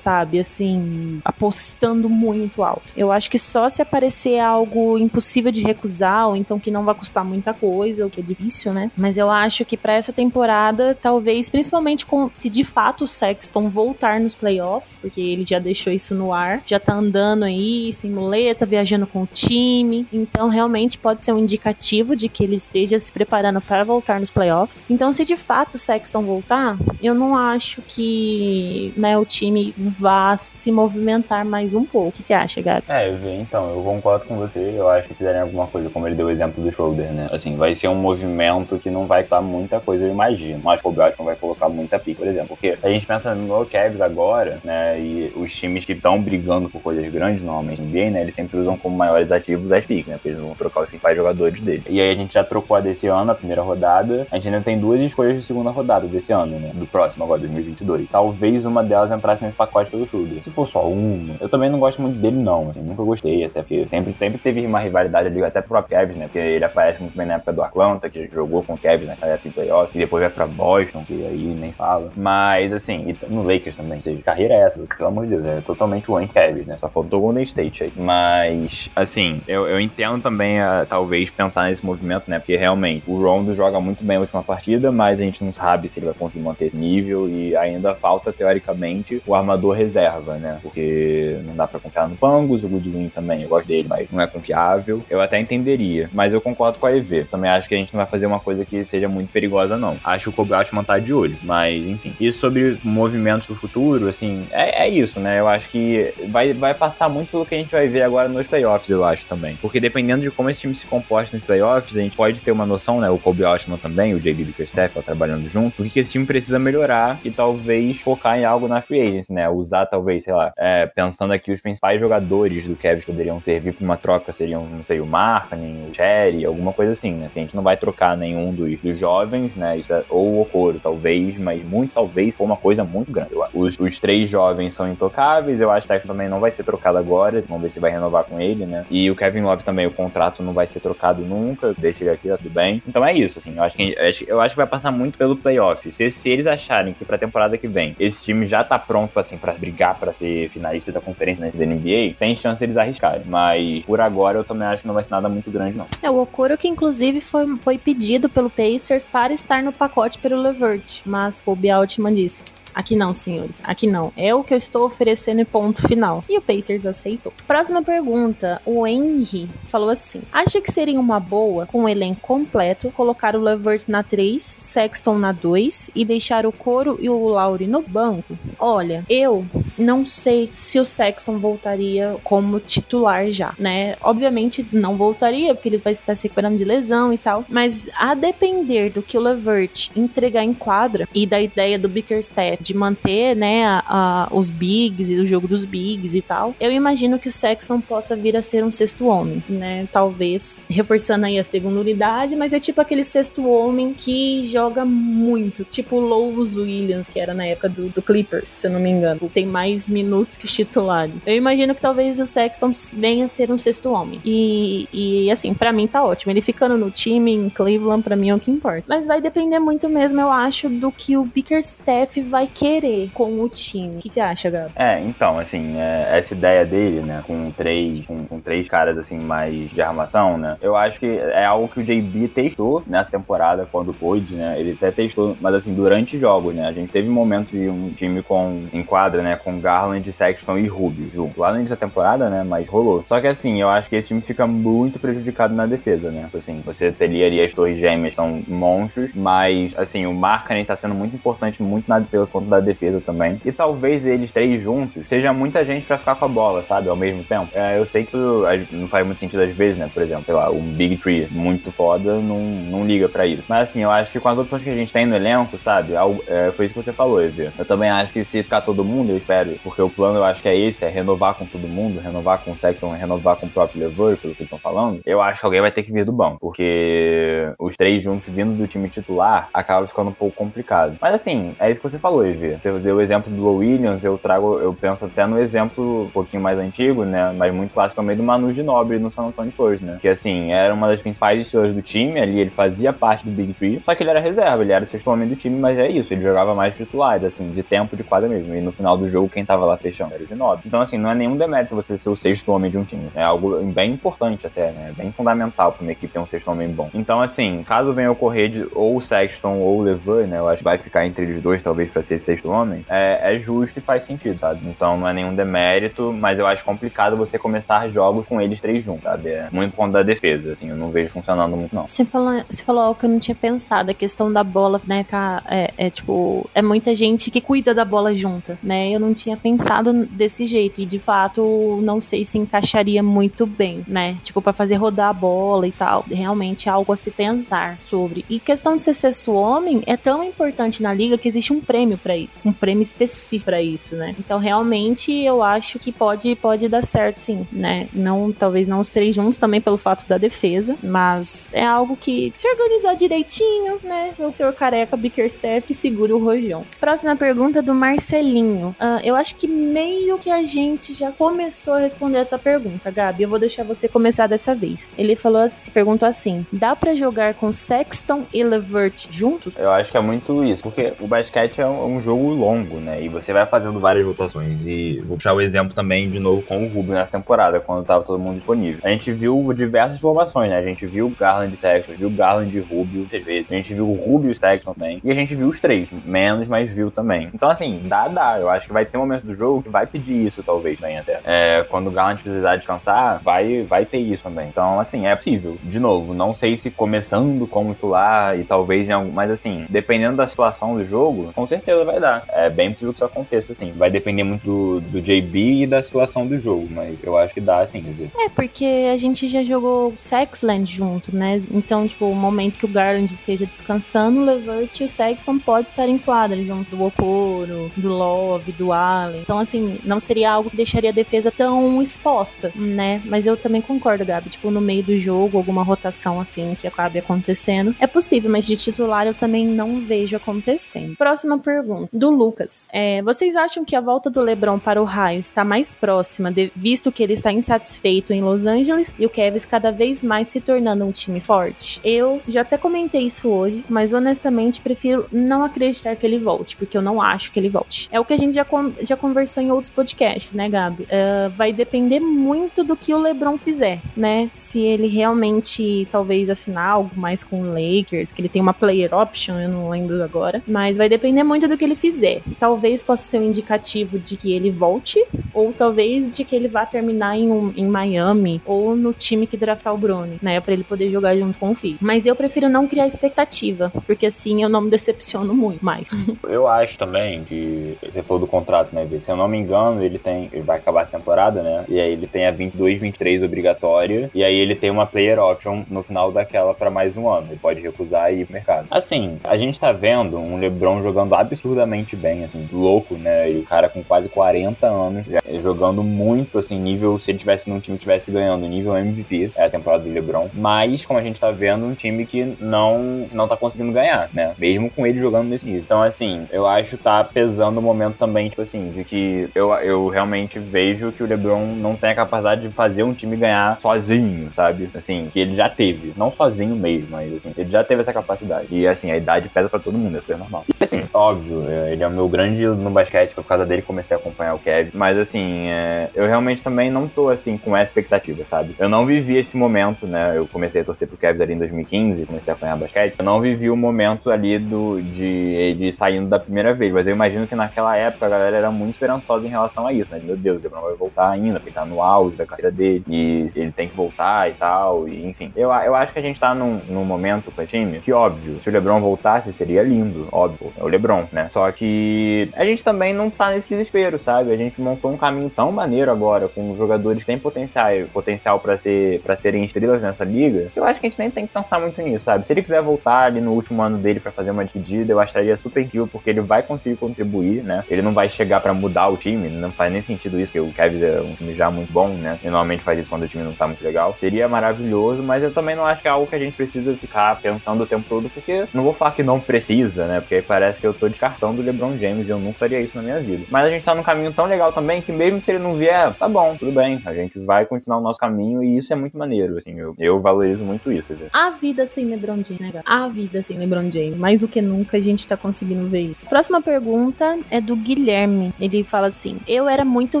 [0.00, 2.93] sabe, assim, apostando muito alto.
[2.96, 6.94] Eu acho que só se aparecer algo impossível de recusar, ou então que não vai
[6.94, 8.90] custar muita coisa, o que é difícil, né?
[8.96, 13.68] Mas eu acho que para essa temporada, talvez, principalmente com se de fato o Sexton
[13.68, 18.10] voltar nos playoffs, porque ele já deixou isso no ar, já tá andando aí, sem
[18.10, 20.06] muleta, viajando com o time.
[20.12, 24.30] Então, realmente pode ser um indicativo de que ele esteja se preparando para voltar nos
[24.30, 24.84] playoffs.
[24.88, 30.36] Então, se de fato o Sexton voltar, eu não acho que né, o time vá
[30.36, 32.04] se movimentar mais um pouco.
[32.04, 32.83] O que você acha, Gabi?
[32.88, 33.08] É,
[33.40, 34.74] então, eu concordo com você.
[34.76, 37.28] Eu acho que fizerem alguma coisa, como ele deu o exemplo do shoulder, né?
[37.32, 40.60] Assim, vai ser um movimento que não vai estar muita coisa, eu imagino.
[40.62, 42.48] Mas o Boston vai colocar muita pica, por exemplo.
[42.48, 45.00] Porque a gente pensa no Cavs agora, né?
[45.00, 48.20] E os times que estão brigando por coisas grandes, normalmente NBA, né?
[48.20, 50.14] Eles sempre usam como maiores ativos as picks, né?
[50.14, 51.84] Porque eles vão trocar os principais jogadores dele.
[51.88, 54.26] E aí a gente já trocou a desse ano, a primeira rodada.
[54.30, 56.70] A gente ainda tem duas escolhas de segunda rodada desse ano, né?
[56.74, 58.08] Do próximo, agora, 2022.
[58.10, 60.42] Talvez uma delas entrasse nesse pacote pelo Schroeder.
[60.42, 62.63] Se for só uma, eu também não gosto muito dele, não.
[62.70, 66.26] Assim, nunca gostei, até porque sempre, sempre teve uma rivalidade ali, até pro Cavs, né?
[66.26, 69.32] Porque ele aparece muito bem na época do Atlanta, que jogou com o Cavs naquela
[69.32, 72.10] época de playoff, e depois vai pra Boston, que aí nem fala.
[72.16, 73.96] Mas, assim, no Lakers também.
[73.96, 76.76] Ou seja, carreira é essa, pelo amor de Deus, é totalmente o Cavs, né?
[76.80, 77.92] Só faltou o Golden State aí.
[77.96, 82.38] Mas, assim, eu, eu entendo também, a, talvez, pensar nesse movimento, né?
[82.38, 85.88] Porque realmente o Rondo joga muito bem a última partida, mas a gente não sabe
[85.88, 90.58] se ele vai conseguir manter esse nível e ainda falta, teoricamente, o armador reserva, né?
[90.62, 92.16] Porque não dá pra confiar no
[92.54, 95.02] Pangos, o Goodwin também, eu gosto dele, mas não é confiável.
[95.10, 97.24] Eu até entenderia, mas eu concordo com a EV.
[97.24, 99.96] Também acho que a gente não vai fazer uma coisa que seja muito perigosa, não.
[100.04, 102.14] Acho que o Kobe Ashman tá de olho, mas enfim.
[102.20, 105.40] E sobre movimentos do futuro, assim, é, é isso, né?
[105.40, 108.46] Eu acho que vai, vai passar muito pelo que a gente vai ver agora nos
[108.46, 109.56] playoffs, eu acho também.
[109.56, 112.66] Porque dependendo de como esse time se comporta nos playoffs, a gente pode ter uma
[112.66, 113.10] noção, né?
[113.10, 117.18] O Kobe Ashman também, o JB Bickerstaff, trabalhando junto, o que esse time precisa melhorar
[117.24, 119.48] e talvez focar em algo na free agency, né?
[119.48, 123.84] Usar talvez, sei lá, é, pensando aqui os principais jogadores do Cavs poderiam servir para
[123.84, 127.30] uma troca seriam, não sei, o Markkanen, o Cherry, alguma coisa assim, né?
[127.32, 129.80] Que a gente não vai trocar nenhum dos, dos jovens, né?
[129.88, 133.30] É, ou o Okoro, talvez, mas muito talvez for uma coisa muito grande.
[133.52, 136.64] Os, os três jovens são intocáveis, eu acho que o Sexton também não vai ser
[136.64, 138.84] trocado agora, vamos ver se vai renovar com ele, né?
[138.90, 142.28] E o Kevin Love também, o contrato não vai ser trocado nunca, deixa ele aqui,
[142.28, 142.82] tá tudo bem.
[142.86, 143.94] Então é isso, assim, eu acho que,
[144.26, 145.90] eu acho que vai passar muito pelo playoff.
[145.90, 149.36] Se, se eles acharem que pra temporada que vem esse time já tá pronto, assim,
[149.36, 153.22] para brigar para ser finalista da conferência da NBA, tem chance deles arriscarem.
[153.26, 155.86] Mas por agora eu também acho que não vai ser nada muito grande, não.
[156.02, 160.40] É, o Okoro que inclusive foi, foi pedido pelo Pacers para estar no pacote pelo
[160.40, 162.44] Levert, mas o Altman disse.
[162.74, 163.62] Aqui não, senhores.
[163.64, 164.12] Aqui não.
[164.16, 166.24] É o que eu estou oferecendo e ponto final.
[166.28, 167.32] E o Pacers aceitou.
[167.46, 168.60] Próxima pergunta.
[168.66, 173.40] O Henry falou assim: Acha que seria uma boa, com o elenco completo, colocar o
[173.40, 178.36] Levert na 3, Sexton na 2 e deixar o Coro e o Lauri no banco?
[178.58, 179.46] Olha, eu
[179.78, 183.96] não sei se o Sexton voltaria como titular já, né?
[184.02, 187.44] Obviamente não voltaria, porque ele vai estar se recuperando de lesão e tal.
[187.48, 192.62] Mas a depender do que o Levert entregar em quadra e da ideia do Bickerstaff
[192.62, 196.70] de manter, né, a, a, os bigs e o jogo dos bigs e tal, eu
[196.70, 199.88] imagino que o Sexton possa vir a ser um sexto homem, né?
[199.92, 205.64] Talvez reforçando aí a segunda unidade, mas é tipo aquele sexto homem que joga muito,
[205.64, 208.90] tipo o Lowe's Williams, que era na época do, do Clippers, se eu não me
[208.90, 209.30] engano.
[209.32, 211.22] Tem mais minutos que os titulares.
[211.26, 214.20] Eu imagino que talvez o Sexton venha ser um sexto homem.
[214.24, 216.32] E, e assim, para mim tá ótimo.
[216.32, 218.84] Ele ficando no time em Cleveland, para mim é o que importa.
[218.88, 223.48] Mas vai depender muito mesmo, eu acho, do que o Bickerstaff vai querer com o
[223.48, 223.96] time.
[223.96, 224.72] O que você acha, Gabi?
[224.76, 229.18] É, então, assim, é, essa ideia dele, né, com três, com, com, três caras, assim,
[229.18, 233.68] mais de armação, né, eu acho que é algo que o JB testou nessa temporada,
[233.70, 237.52] quando pôde, né, ele até testou, mas assim, durante jogos, né, a gente teve momentos
[237.52, 241.40] de um time com, em quadra, né, com Garland, Sexton e Rubio junto.
[241.40, 243.04] Lá no início da temporada, né, mas rolou.
[243.08, 246.62] Só que assim, eu acho que esse time fica muito prejudicado na defesa, né, assim,
[246.64, 251.16] você teria ali as torres gêmeas, são monstros, mas, assim, o Markkanen tá sendo muito
[251.16, 253.40] importante, muito na defesa contra ponto da defesa também.
[253.44, 256.88] E talvez eles três juntos seja muita gente para ficar com a bola, sabe?
[256.88, 257.48] Ao mesmo tempo.
[257.54, 259.90] É, eu sei que isso não faz muito sentido às vezes, né?
[259.92, 263.44] Por exemplo, sei lá, um Big Tree muito foda não, não liga para isso.
[263.48, 265.94] Mas assim, eu acho que com as opções que a gente tem no elenco, sabe?
[266.26, 267.50] É, foi isso que você falou, Evê.
[267.58, 270.42] Eu também acho que se ficar todo mundo, eu espero, porque o plano eu acho
[270.42, 273.50] que é esse, é renovar com todo mundo, renovar com o Sexton, renovar com o
[273.50, 275.00] próprio Lever, pelo que estão falando.
[275.04, 278.56] Eu acho que alguém vai ter que vir do banco, porque os três juntos vindo
[278.56, 280.96] do time titular acaba ficando um pouco complicado.
[281.00, 282.58] Mas assim, é isso que você falou, Evê.
[282.58, 286.42] Você deu o exemplo do Williams, eu trago, eu penso até no exemplo um pouquinho
[286.42, 287.32] mais antigo, né?
[287.36, 289.98] Mas muito clássico também do Manu Ginobili no San Antonio Spurs, né?
[290.00, 293.54] Que assim, era uma das principais estrelas do time, ali ele fazia parte do Big
[293.54, 295.88] Tree, só que ele era reserva, ele era o sexto homem do time, mas é
[295.88, 298.54] isso, ele jogava mais titulares, assim, de tempo de quadra mesmo.
[298.54, 300.62] E no final do jogo, quem tava lá fechando era o Ginobili.
[300.66, 303.08] Então, assim, não é nenhum demérito você ser o sexto homem de um time.
[303.14, 304.92] É algo bem importante até, né?
[304.96, 306.88] Bem fundamental pra uma equipe ter um sexto homem bom.
[306.94, 310.38] Então, assim, caso venha ocorrer de ou o Sexton ou o Lever, né?
[310.38, 313.38] Eu acho que vai ficar entre os dois, talvez, pra ser sexto homem, é, é
[313.38, 314.60] justo e faz sentido, sabe?
[314.66, 318.84] Então não é nenhum demérito, mas eu acho complicado você começar jogos com eles três
[318.84, 319.30] juntos, sabe?
[319.30, 321.86] É muito ponto da defesa, assim, eu não vejo funcionando muito, não.
[321.86, 325.04] Você falou, você falou algo que eu não tinha pensado, a questão da bola, né?
[325.48, 328.90] É, é tipo, é muita gente que cuida da bola junta, né?
[328.90, 333.84] Eu não tinha pensado desse jeito, e de fato, não sei se encaixaria muito bem,
[333.86, 334.16] né?
[334.22, 336.04] Tipo, para fazer rodar a bola e tal.
[336.08, 338.24] Realmente algo a se pensar sobre.
[338.28, 341.98] E questão de ser sexto homem é tão importante na liga que existe um prêmio
[341.98, 344.14] para isso, um prêmio específico para isso, né?
[344.18, 347.88] Então, realmente, eu acho que pode, pode dar certo, sim, né?
[347.92, 352.32] Não, talvez não os três juntos, também pelo fato da defesa, mas é algo que,
[352.36, 354.14] se organizar direitinho, né?
[354.18, 356.64] O senhor careca Bickerstaff que segura o rojão.
[356.80, 358.74] Próxima pergunta do Marcelinho.
[358.80, 363.22] Uh, eu acho que meio que a gente já começou a responder essa pergunta, Gabi.
[363.22, 364.94] Eu vou deixar você começar dessa vez.
[364.96, 369.56] Ele falou assim, perguntou assim: dá para jogar com Sexton e Levert juntos?
[369.56, 373.02] Eu acho que é muito isso, porque o basquete é um, um jogo longo, né?
[373.02, 374.64] E você vai fazendo várias rotações.
[374.66, 378.04] E vou puxar o exemplo também de novo com o Rubio nessa temporada, quando tava
[378.04, 378.80] todo mundo disponível.
[378.84, 380.58] A gente viu diversas formações, né?
[380.58, 383.50] A gente viu Garland e Sexton, viu Garland e Rubio muitas vezes.
[383.50, 385.00] A gente viu o Rubio e o Sexton também.
[385.02, 387.30] E a gente viu os três, menos, mas viu também.
[387.32, 388.38] Então, assim, dá, dá.
[388.38, 390.98] Eu acho que vai ter um momento do jogo que vai pedir isso, talvez, também
[390.98, 391.20] até.
[391.24, 394.48] É, quando o Garland precisar descansar, vai, vai ter isso também.
[394.48, 395.58] Então, assim, é possível.
[395.64, 399.10] De novo, não sei se começando como titular e talvez em algum.
[399.10, 402.24] Mas, assim, dependendo da situação do jogo, com certeza vai dar.
[402.28, 403.72] É bem possível que isso aconteça, assim.
[403.72, 407.40] Vai depender muito do, do JB e da situação do jogo, mas eu acho que
[407.40, 407.84] dá, assim.
[408.16, 411.40] É, porque a gente já jogou Sexland junto, né?
[411.50, 415.68] Então, tipo, o momento que o Garland esteja descansando, o Levert e o Sexton pode
[415.68, 419.20] estar em quadra junto do Okoro, do Love, do Allen.
[419.20, 423.02] Então, assim, não seria algo que deixaria a defesa tão exposta, né?
[423.04, 424.30] Mas eu também concordo, Gabi.
[424.30, 427.74] Tipo, no meio do jogo, alguma rotação assim que acabe acontecendo.
[427.78, 430.96] É possível, mas de titular eu também não vejo acontecendo.
[430.96, 432.68] Próxima pergunta, do Lucas.
[432.72, 436.52] É, vocês acham que a volta do LeBron para o raio está mais próxima, de,
[436.54, 440.40] visto que ele está insatisfeito em Los Angeles e o Cavs cada vez mais se
[440.40, 441.80] tornando um time forte?
[441.84, 446.76] Eu já até comentei isso hoje, mas honestamente prefiro não acreditar que ele volte, porque
[446.76, 447.88] eu não acho que ele volte.
[447.90, 448.46] É o que a gente já,
[448.82, 450.84] já conversou em outros podcasts, né, Gabi?
[450.84, 454.28] Uh, vai depender muito do que o LeBron fizer, né?
[454.32, 458.94] Se ele realmente talvez assinar algo mais com o Lakers, que ele tem uma player
[458.94, 462.20] option, eu não lembro agora, mas vai depender muito do que ele fizer.
[462.38, 466.66] Talvez possa ser um indicativo de que ele volte, ou talvez de que ele vá
[466.66, 470.40] terminar em, um, em Miami, ou no time que draftar o Brony, né?
[470.40, 471.78] Pra ele poder jogar junto com o filho.
[471.80, 475.88] Mas eu prefiro não criar expectativa, porque assim eu não me decepciono muito mais.
[476.28, 478.86] Eu acho também que você falou do contrato, né?
[479.00, 480.28] Se eu não me engano, ele tem.
[480.32, 481.64] Ele vai acabar essa temporada, né?
[481.68, 484.10] E aí ele tem a 22, 23 obrigatória.
[484.14, 487.28] E aí ele tem uma player option no final daquela para mais um ano.
[487.30, 488.66] Ele pode recusar e ir pro mercado.
[488.70, 493.30] Assim, a gente tá vendo um LeBron jogando absurdamente bem, assim, louco, né?
[493.30, 495.06] E o cara com quase 40 anos,
[495.40, 496.98] jogando muito, assim, nível.
[496.98, 500.28] Se ele tivesse num time tivesse ganhando, nível MVP, é a temporada do LeBron.
[500.34, 504.34] Mas, como a gente tá vendo, um time que não, não tá conseguindo ganhar, né?
[504.38, 505.62] Mesmo com ele jogando nesse nível.
[505.62, 509.52] Então, assim, eu acho que tá pesando o momento também, tipo assim, de que eu,
[509.54, 513.60] eu realmente vejo que o LeBron não tem a capacidade de fazer um time ganhar
[513.60, 514.70] sozinho, sabe?
[514.74, 515.92] Assim, que ele já teve.
[515.96, 518.46] Não sozinho mesmo, mas assim, ele já teve essa capacidade.
[518.50, 520.44] E assim, a idade pesa pra todo mundo, é normal.
[520.48, 523.62] E assim, óbvio, é, ele é o meu grande no basquete, foi por causa dele
[523.62, 524.70] que comecei a acompanhar o Kevin.
[524.74, 528.54] Mas assim, é, eu realmente também não tô assim com essa expectativa, sabe?
[528.58, 530.16] Eu não vivi esse momento, né?
[530.16, 532.94] Eu comecei a torcer pro Kevin ali em 2015, comecei a acompanhar basquete.
[532.98, 536.94] Eu não vivi o momento ali do de ele saindo da primeira vez, mas eu
[536.94, 540.00] imagino que naquela época a galera era muito esperançosa em relação a isso, né?
[540.02, 543.26] Meu Deus, o LeBron vai voltar ainda, porque tá no auge da carreira dele e
[543.34, 545.32] ele tem que voltar e tal, e enfim.
[545.34, 548.38] Eu, eu acho que a gente tá num, num momento com o time que, óbvio,
[548.42, 551.28] se o LeBron voltasse seria lindo, óbvio, é o LeBron, né?
[551.30, 554.32] Só que a gente também não tá nesse desespero, sabe?
[554.32, 558.58] A gente montou um caminho tão maneiro agora, com jogadores que têm potencial, potencial para
[558.58, 561.32] ser, pra serem estrelas nessa liga, que eu acho que a gente nem tem que
[561.32, 562.26] pensar muito nisso, sabe?
[562.26, 565.36] Se ele quiser voltar ali no último ano dele para fazer uma despedida, eu acharia
[565.36, 567.64] super incrível, porque ele vai conseguir contribuir, né?
[567.70, 570.52] Ele não vai chegar para mudar o time, não faz nem sentido isso, porque o
[570.52, 572.18] Kevin é um time já muito bom, né?
[572.22, 573.94] E normalmente faz isso quando o time não tá muito legal.
[573.98, 577.20] Seria maravilhoso, mas eu também não acho que é algo que a gente precisa ficar
[577.20, 580.00] pensando o tempo todo, porque não vou falar que não precisa, né?
[580.00, 582.76] Porque aí parece que eu tô descartando o LeBron James e eu não faria isso
[582.76, 583.24] na minha vida.
[583.30, 585.92] Mas a gente tá num caminho tão legal também que mesmo se ele não vier,
[585.94, 586.80] tá bom, tudo bem.
[586.84, 589.58] A gente vai continuar o nosso caminho e isso é muito maneiro, assim.
[589.58, 590.92] Eu, eu valorizo muito isso.
[590.92, 591.06] Assim.
[591.12, 593.96] A vida sem LeBron James, né, A vida sem LeBron James.
[593.96, 596.08] Mais do que nunca a gente tá conseguindo ver isso.
[596.08, 598.23] Próxima pergunta é do Guilherme.
[598.40, 600.00] Ele fala assim: Eu era muito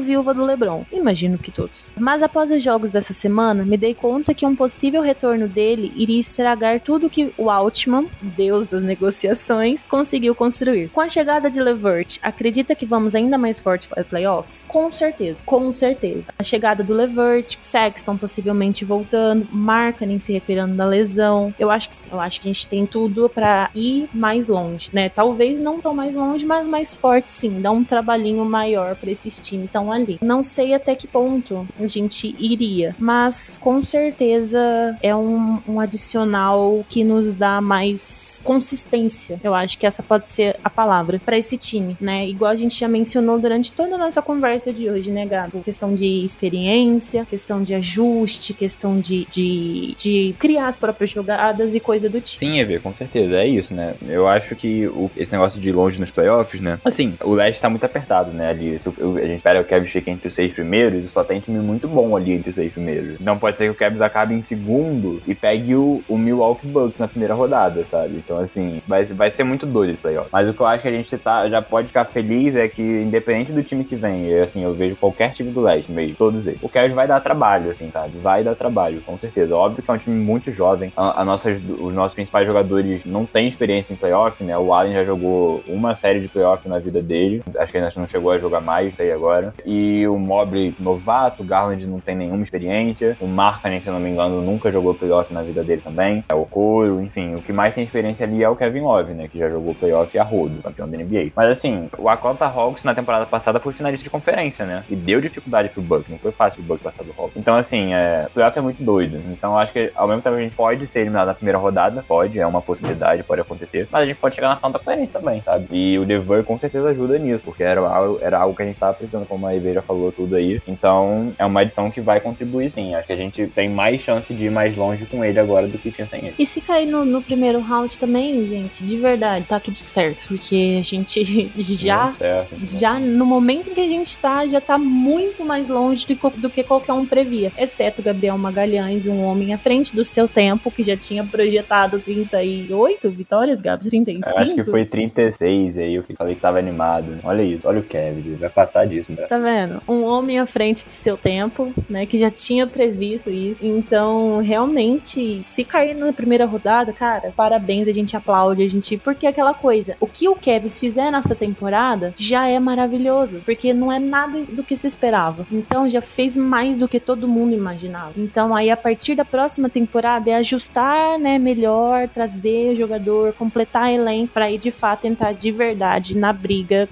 [0.00, 0.84] viúva do LeBron.
[0.92, 1.92] Imagino que todos.
[1.98, 6.20] Mas após os jogos dessa semana, me dei conta que um possível retorno dele iria
[6.20, 10.88] estragar tudo que o Altman, deus das negociações, conseguiu construir.
[10.88, 14.64] Com a chegada de Levert, acredita que vamos ainda mais forte para os playoffs?
[14.68, 16.24] Com certeza, com certeza.
[16.38, 21.54] A chegada do Levert, Sexton possivelmente voltando, Markkanen se recuperando da lesão.
[21.58, 24.90] Eu acho que sim, eu acho que a gente tem tudo para ir mais longe,
[24.92, 25.08] né?
[25.08, 27.84] Talvez não tão mais longe, mas mais forte sim, dar um
[28.14, 30.18] trabalhinho maior para esses times estão ali.
[30.22, 36.84] Não sei até que ponto a gente iria, mas com certeza é um, um adicional
[36.88, 39.40] que nos dá mais consistência.
[39.42, 42.26] Eu acho que essa pode ser a palavra para esse time, né?
[42.28, 45.62] Igual a gente já mencionou durante toda a nossa conversa de hoje, né, Gabo?
[45.62, 51.80] Questão de experiência, questão de ajuste, questão de, de, de criar as próprias jogadas e
[51.80, 52.38] coisa do tipo.
[52.38, 53.36] Sim, Evê, com certeza.
[53.36, 53.94] É isso, né?
[54.06, 56.78] Eu acho que o, esse negócio de longe nos playoffs, né?
[56.84, 58.50] Assim, o leste tá muito apertado, né?
[58.50, 61.60] Ali, a gente espera que o Cavs fique entre os seis primeiros só tem time
[61.60, 63.20] muito bom ali entre os seis primeiros.
[63.20, 66.98] Não pode ser que o Cavs acabe em segundo e pegue o, o Milwaukee Bucks
[66.98, 68.16] na primeira rodada, sabe?
[68.16, 70.28] Então, assim, vai, vai ser muito doido esse playoff.
[70.32, 72.82] Mas o que eu acho que a gente tá, já pode ficar feliz é que,
[72.82, 76.46] independente do time que vem, eu, assim, eu vejo qualquer time do leste mesmo, todos
[76.46, 76.58] eles.
[76.62, 78.18] O Cavs vai dar trabalho, assim, sabe?
[78.18, 79.54] Vai dar trabalho, com certeza.
[79.54, 80.92] Óbvio que é um time muito jovem.
[80.96, 84.56] A, a nossas, os nossos principais jogadores não têm experiência em playoff, né?
[84.58, 87.42] O Allen já jogou uma série de playoff na vida dele.
[87.58, 89.54] Acho que ainda não chegou a jogar mais, sei agora.
[89.64, 93.16] E o Mobley novato, o Garland não tem nenhuma experiência.
[93.20, 96.24] O Markkanen, se eu não me engano, nunca jogou playoff na vida dele também.
[96.28, 97.34] É o Coro, enfim.
[97.34, 99.28] O que mais tem experiência ali é o Kevin Love, né?
[99.28, 101.32] Que já jogou playoff a rodo, campeão da NBA.
[101.34, 104.84] Mas assim, o Atlanta Hawks na temporada passada foi finalista de conferência, né?
[104.88, 106.08] E deu dificuldade pro Bucks.
[106.08, 107.36] Não foi fácil pro Bucks passar do Hawks.
[107.36, 109.20] Então assim, é, o playoff é muito doido.
[109.30, 112.04] Então acho que ao mesmo tempo a gente pode ser eliminado na primeira rodada.
[112.06, 113.88] Pode, é uma possibilidade, pode acontecer.
[113.90, 115.66] Mas a gente pode chegar na final da conferência também, sabe?
[115.70, 118.78] E o Dever com certeza ajuda nisso, porque era algo, era algo que a gente
[118.78, 120.60] tava precisando, como a Ivy já falou tudo aí.
[120.66, 122.94] Então é uma edição que vai contribuir sim.
[122.94, 125.78] Acho que a gente tem mais chance de ir mais longe com ele agora do
[125.78, 126.34] que tinha sem ele.
[126.38, 130.28] E se cair no, no primeiro round também, gente, de verdade, tá tudo certo.
[130.28, 131.24] Porque a gente
[131.74, 136.06] já, certo, já no momento em que a gente tá, já tá muito mais longe
[136.06, 137.52] do, do que qualquer um previa.
[137.56, 143.10] Exceto Gabriel Magalhães, um homem à frente do seu tempo, que já tinha projetado 38
[143.10, 143.88] vitórias, Gabi?
[143.88, 144.28] 35?
[144.28, 147.18] Eu acho que foi 36 aí, o que falei que tava animado.
[147.22, 149.22] Olha isso, olha o Kevin, vai passar disso, né?
[149.22, 149.82] Tá vendo?
[149.88, 153.64] Um homem à frente do seu tempo, né, que já tinha previsto isso.
[153.64, 158.96] Então, realmente, se cair na primeira rodada, cara, parabéns, a gente aplaude, a gente.
[158.96, 163.72] Porque é aquela coisa, o que o Kevs fizer nessa temporada já é maravilhoso, porque
[163.72, 165.46] não é nada do que se esperava.
[165.50, 168.12] Então, já fez mais do que todo mundo imaginava.
[168.16, 173.92] Então, aí a partir da próxima temporada é ajustar, né, melhor, trazer o jogador, completar
[173.92, 176.88] elenco para ir de fato entrar de verdade na briga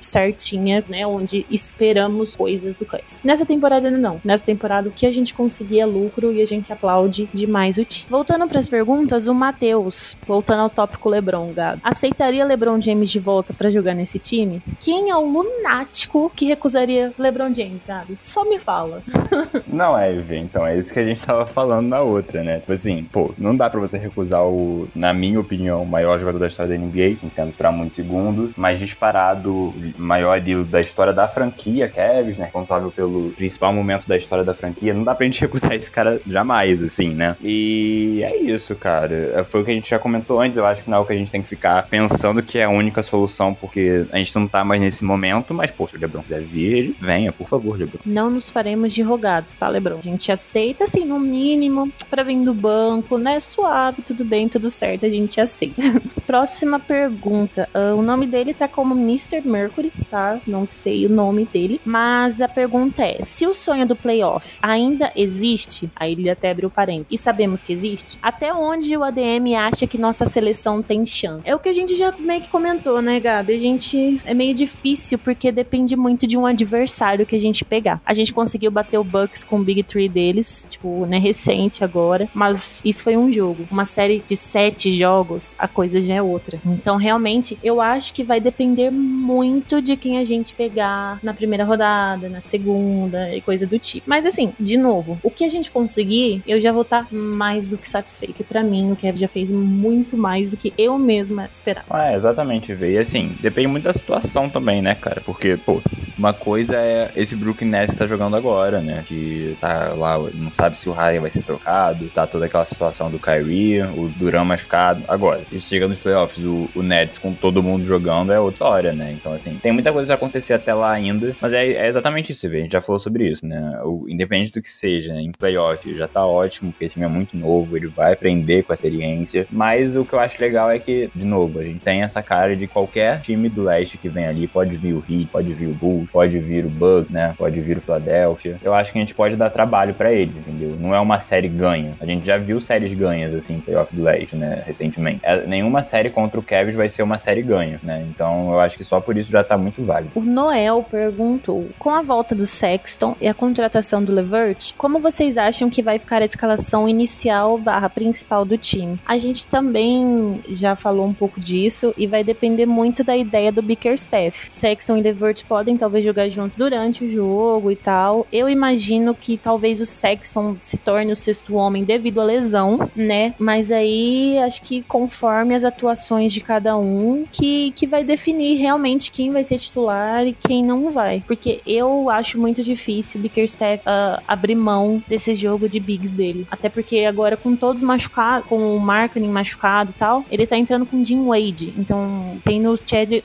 [0.62, 3.20] certinha, né, onde esperamos coisas do Cavs.
[3.24, 4.20] Nessa temporada não.
[4.24, 7.84] Nessa temporada o que a gente conseguir é lucro e a gente aplaude demais o
[7.84, 8.06] time.
[8.08, 11.80] Voltando para as perguntas, o Matheus, voltando ao tópico LeBron, Gabi.
[11.82, 14.62] Aceitaria LeBron James de volta para jogar nesse time?
[14.80, 18.18] Quem é o lunático que recusaria LeBron James, Gabi?
[18.20, 19.02] Só me fala.
[19.66, 22.58] Não, é, então, é isso que a gente tava falando na outra, né?
[22.58, 26.38] Tipo assim, pô, não dá pra você recusar o, na minha opinião, o maior jogador
[26.38, 31.88] da história da NBA, entendo pra muito segundo, mas disparado, maior da história da franquia,
[31.88, 32.44] Kevs, né?
[32.44, 36.20] Responsável pelo principal momento da história da franquia, não dá pra gente recusar esse cara
[36.26, 37.36] jamais, assim, né?
[37.42, 39.44] E é isso, cara.
[39.48, 41.12] Foi o que a gente já comentou antes, eu acho que não é o que
[41.12, 44.46] a gente tem que ficar pensando que é a única solução, porque a gente não
[44.46, 47.78] tá mais nesse momento, mas, pô, se o Lebron quiser vir, ele venha, por favor,
[47.78, 48.00] Lebron.
[48.04, 49.98] Não nos faremos de rogados, tá, Lebron?
[49.98, 53.40] A gente aceita, assim, no mínimo, pra vir do banco, né?
[53.40, 55.82] Suave, tudo bem, tudo certo, a gente aceita.
[56.26, 57.68] Próxima pergunta.
[57.74, 59.42] Uh, o nome dele tá como Mr.
[59.44, 60.40] Mercury, tá?
[60.46, 61.80] Não sei o nome dele.
[61.84, 66.70] Mas a pergunta é: se o sonho do playoff ainda existe, aí ele até abriu
[66.70, 71.42] parênteses, e sabemos que existe, até onde o ADM acha que nossa seleção tem chance?
[71.44, 74.54] É o que a gente já meio que comentou, né, Gabi, a gente é meio
[74.54, 78.00] difícil porque depende muito de um adversário que a gente pegar.
[78.04, 82.28] A gente conseguiu bater o Bucks com o Big Three deles, tipo, né, recente agora,
[82.34, 83.66] mas isso foi um jogo.
[83.70, 86.60] Uma série de sete jogos, a coisa já é outra.
[86.64, 91.64] Então, realmente, eu acho que vai depender muito de quem a gente pegar na primeira
[91.64, 94.08] rodada, na segunda e coisa do tipo.
[94.08, 97.68] Mas assim, de novo, o que a gente conseguir, eu já vou estar tá mais
[97.68, 98.34] do que satisfeito.
[98.34, 101.86] Que para mim, o Kevin já fez muito mais do que eu mesma esperava.
[102.04, 102.92] É, exatamente, Vê.
[102.94, 105.20] E assim, depende muito da situação também, né, cara?
[105.20, 105.80] Porque, pô,
[106.16, 109.02] uma coisa é esse Brooklyn Nets que tá jogando agora, né?
[109.04, 113.10] Que tá lá, não sabe se o Ryan vai ser trocado, tá toda aquela situação
[113.10, 115.02] do Kyrie, o Duran machucado.
[115.08, 118.92] Agora, se chega nos playoffs, o, o Nets com todo mundo jogando é outra história,
[118.92, 119.12] né?
[119.12, 122.46] Então, assim, tem muita coisa pra acontecer até lá ainda, mas é, é exatamente isso.
[122.46, 123.80] A gente já falou sobre isso, né?
[123.84, 127.36] O, independente do que seja, em playoff já tá ótimo, porque esse time é muito
[127.36, 131.10] novo, ele vai aprender com a experiência, mas o que eu acho legal é que,
[131.14, 134.46] de novo, a gente tem essa cara de qualquer time do leste que vem ali,
[134.46, 137.34] pode vir o Heat, pode vir o Bulls, pode vir o Bug, né?
[137.38, 138.58] Pode vir o Philadelphia.
[138.62, 140.76] Eu acho que a gente pode dar trabalho para eles, entendeu?
[140.78, 141.94] Não é uma série ganha.
[142.00, 144.62] A gente já viu séries ganhas, assim, playoff do leste, né?
[144.66, 145.20] Recentemente.
[145.22, 148.04] É, nenhuma série contra o Cavs vai ser uma série ganha, né?
[148.10, 150.01] Então eu acho que só por isso já tá muito válido.
[150.14, 155.36] O Noel perguntou: com a volta do Sexton e a contratação do Levert, como vocês
[155.36, 158.98] acham que vai ficar a escalação inicial barra principal do time?
[159.06, 163.62] A gente também já falou um pouco disso e vai depender muito da ideia do
[163.62, 164.48] Bickerstaff.
[164.50, 168.26] Sexton e Levert podem talvez jogar juntos durante o jogo e tal.
[168.32, 173.34] Eu imagino que talvez o Sexton se torne o sexto homem devido à lesão, né?
[173.38, 179.10] Mas aí acho que conforme as atuações de cada um, que, que vai definir realmente
[179.10, 179.91] quem vai ser titular
[180.26, 181.22] e quem não vai.
[181.26, 186.46] Porque eu acho muito difícil o Bickerstaff uh, abrir mão desse jogo de bigs dele.
[186.50, 190.86] Até porque agora com todos machucados, com o Marketing machucado e tal, ele tá entrando
[190.86, 191.72] com Jim Wade.
[191.76, 192.74] Então tem no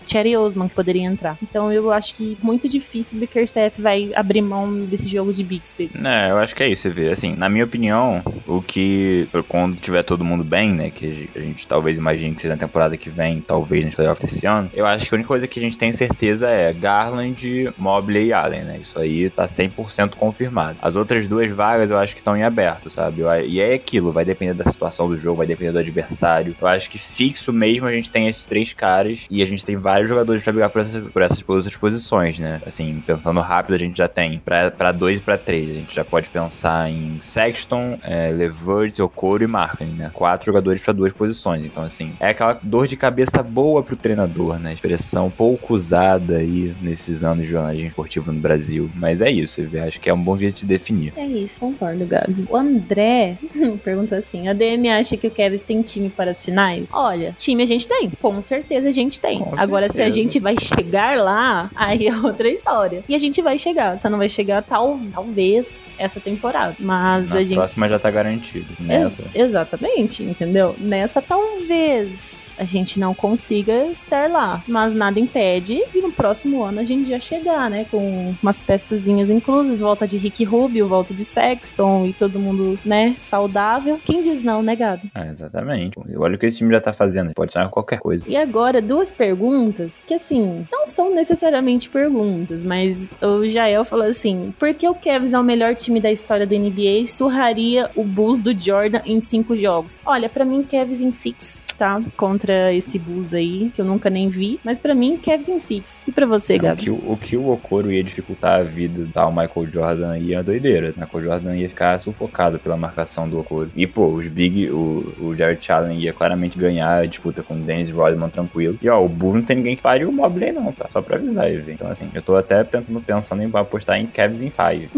[0.06, 1.38] Cherry Osman que poderia entrar.
[1.42, 5.74] Então eu acho que muito difícil o Bickerstaff vai abrir mão desse jogo de bigs
[5.74, 5.92] dele.
[6.04, 7.10] É, eu acho que é isso, você vê.
[7.10, 11.68] Assim, na minha opinião, o que quando tiver todo mundo bem, né, que a gente
[11.68, 15.08] talvez imagine que seja na temporada que vem, talvez no playoff desse ano, eu acho
[15.08, 18.80] que a única coisa que a gente tem certeza é Garland, Mobley e Allen, né?
[18.82, 20.78] Isso aí tá 100% confirmado.
[20.82, 23.24] As outras duas vagas eu acho que estão em aberto, sabe?
[23.46, 26.56] E é aquilo, vai depender da situação do jogo, vai depender do adversário.
[26.60, 29.76] Eu acho que fixo mesmo a gente tem esses três caras e a gente tem
[29.76, 32.62] vários jogadores pra brigar por essas, por essas outras posições, né?
[32.66, 35.72] Assim, pensando rápido, a gente já tem pra, dois e pra três.
[35.72, 40.12] A gente já pode pensar em Sexton, é, Levert, Okoro e Markin, né?
[40.14, 41.66] Quatro jogadores para duas posições.
[41.66, 44.74] Então, assim, é aquela dor de cabeça boa pro treinador, né?
[44.74, 48.90] Expressão pouco usada aí nesses anos de jornalismo esportivo no Brasil.
[48.96, 51.14] Mas é isso, eu acho que é um bom jeito de definir.
[51.16, 52.46] É isso, concordo, Gabi.
[52.50, 53.38] O André
[53.84, 56.88] pergunta assim: a DM acha que o Kevin tem time para as finais?
[56.92, 58.10] Olha, time a gente tem.
[58.22, 59.40] Com certeza a gente tem.
[59.40, 59.94] Com Agora, certeza.
[59.94, 63.04] se a gente vai chegar lá, aí é outra história.
[63.08, 63.98] E a gente vai chegar.
[63.98, 66.76] Só não vai chegar tal, talvez essa temporada.
[66.80, 67.56] Mas Na a gente.
[67.56, 68.68] próxima já tá garantido.
[68.80, 69.24] Nessa.
[69.34, 70.76] Ex exatamente, entendeu?
[70.78, 74.64] Nessa talvez a gente não consiga estar lá.
[74.68, 77.86] Mas nada impede de no próximo ano a gente já chegar, né?
[77.90, 83.16] Com umas peçazinhas inclusas, volta de Rick Rubio, volta de Sexton e todo mundo, né?
[83.20, 84.00] Saudável.
[84.04, 85.12] Quem diz não, né, Gabi?
[85.14, 85.98] Ah, exatamente.
[86.16, 87.34] Olha o que esse time já tá fazendo.
[87.34, 88.24] Pode ser qualquer coisa.
[88.28, 94.54] E agora, duas perguntas que, assim, não são necessariamente perguntas, mas o Jael falou assim:
[94.58, 98.04] por que o Cavs é o melhor time da história da NBA e surraria o
[98.04, 100.02] Bulls do Jordan em cinco jogos?
[100.06, 102.02] Olha, para mim, Cavs em six, tá?
[102.16, 104.60] Contra esse Bulls aí, que eu nunca nem vi.
[104.64, 106.04] Mas para mim, Cavs em six.
[106.08, 106.74] E para você, Gabi?
[106.74, 110.44] O que o, que o Okoro ia dificultar a vida tal Michael Jordan aí é
[110.44, 110.94] doideira.
[110.98, 113.72] Michael Jordan ia ficar sufocado pela marcação do Okoro.
[113.76, 117.58] E, pô, os Big, o, o Jared Allen ia claramente ganhar a disputa com o
[117.58, 118.78] Dennis Rodman tranquilo.
[118.82, 120.88] E, ó, o Bulls não tem ninguém que pare o Mobley não, tá?
[120.92, 121.72] Só pra avisar ele.
[121.72, 124.90] Então, assim, eu tô até tentando pensando em apostar em Cavs em five.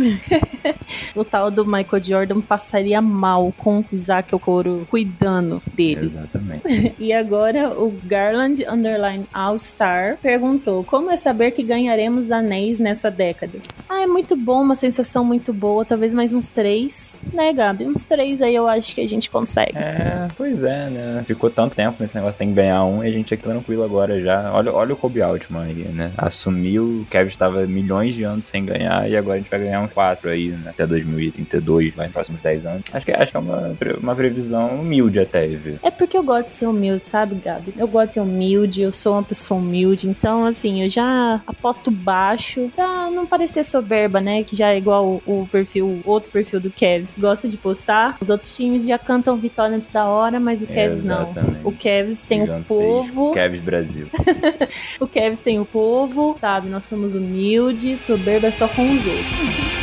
[1.16, 6.06] o tal do Michael Jordan passaria mal com Isaac Okoro cuidando dele.
[6.06, 6.96] Exatamente.
[7.00, 13.60] e agora o Garland Underline All-Star perguntou: Como é saber que ganharemos anéis nessa década?
[13.88, 15.86] Ah, é muito bom, uma sensação muito boa.
[15.86, 17.86] Talvez mais uns três, né, Gabi?
[17.86, 19.78] Uns três aí eu acho que a gente consegue.
[19.78, 21.24] É, pois é, né?
[21.28, 24.20] Ficou tanto tempo nesse negócio, tem que ganhar um e a gente aqui tranquilo agora
[24.20, 24.52] já.
[24.54, 26.12] Olha, olha o Kobe Altman aí, né?
[26.18, 29.82] Assumiu, o Kevin estava milhões de anos sem ganhar e agora a gente vai ganhar
[29.82, 30.70] uns quatro aí, né?
[30.70, 32.84] Até 2032, vai nos próximos 10 anos.
[32.94, 35.78] Acho que, acho que é uma, uma previsão humilde até, viu?
[35.84, 37.74] É porque eu gosto de ser humilde, sabe, Gabi?
[37.78, 40.99] Eu gosto de ser humilde, eu sou uma pessoa humilde, então, assim, eu já
[41.46, 44.44] aposto baixo pra não parecer soberba, né?
[44.44, 48.18] Que já é igual o, o perfil, outro perfil do Kevs gosta de postar.
[48.22, 51.34] Os outros times já cantam vitória antes da hora, mas o Kevs não.
[51.64, 53.34] O Kevs tem o povo.
[53.34, 54.08] Kevs Brasil.
[55.00, 56.70] o Kevs tem o povo, sabe?
[56.70, 59.79] Nós somos humildes, soberba é só com os outros.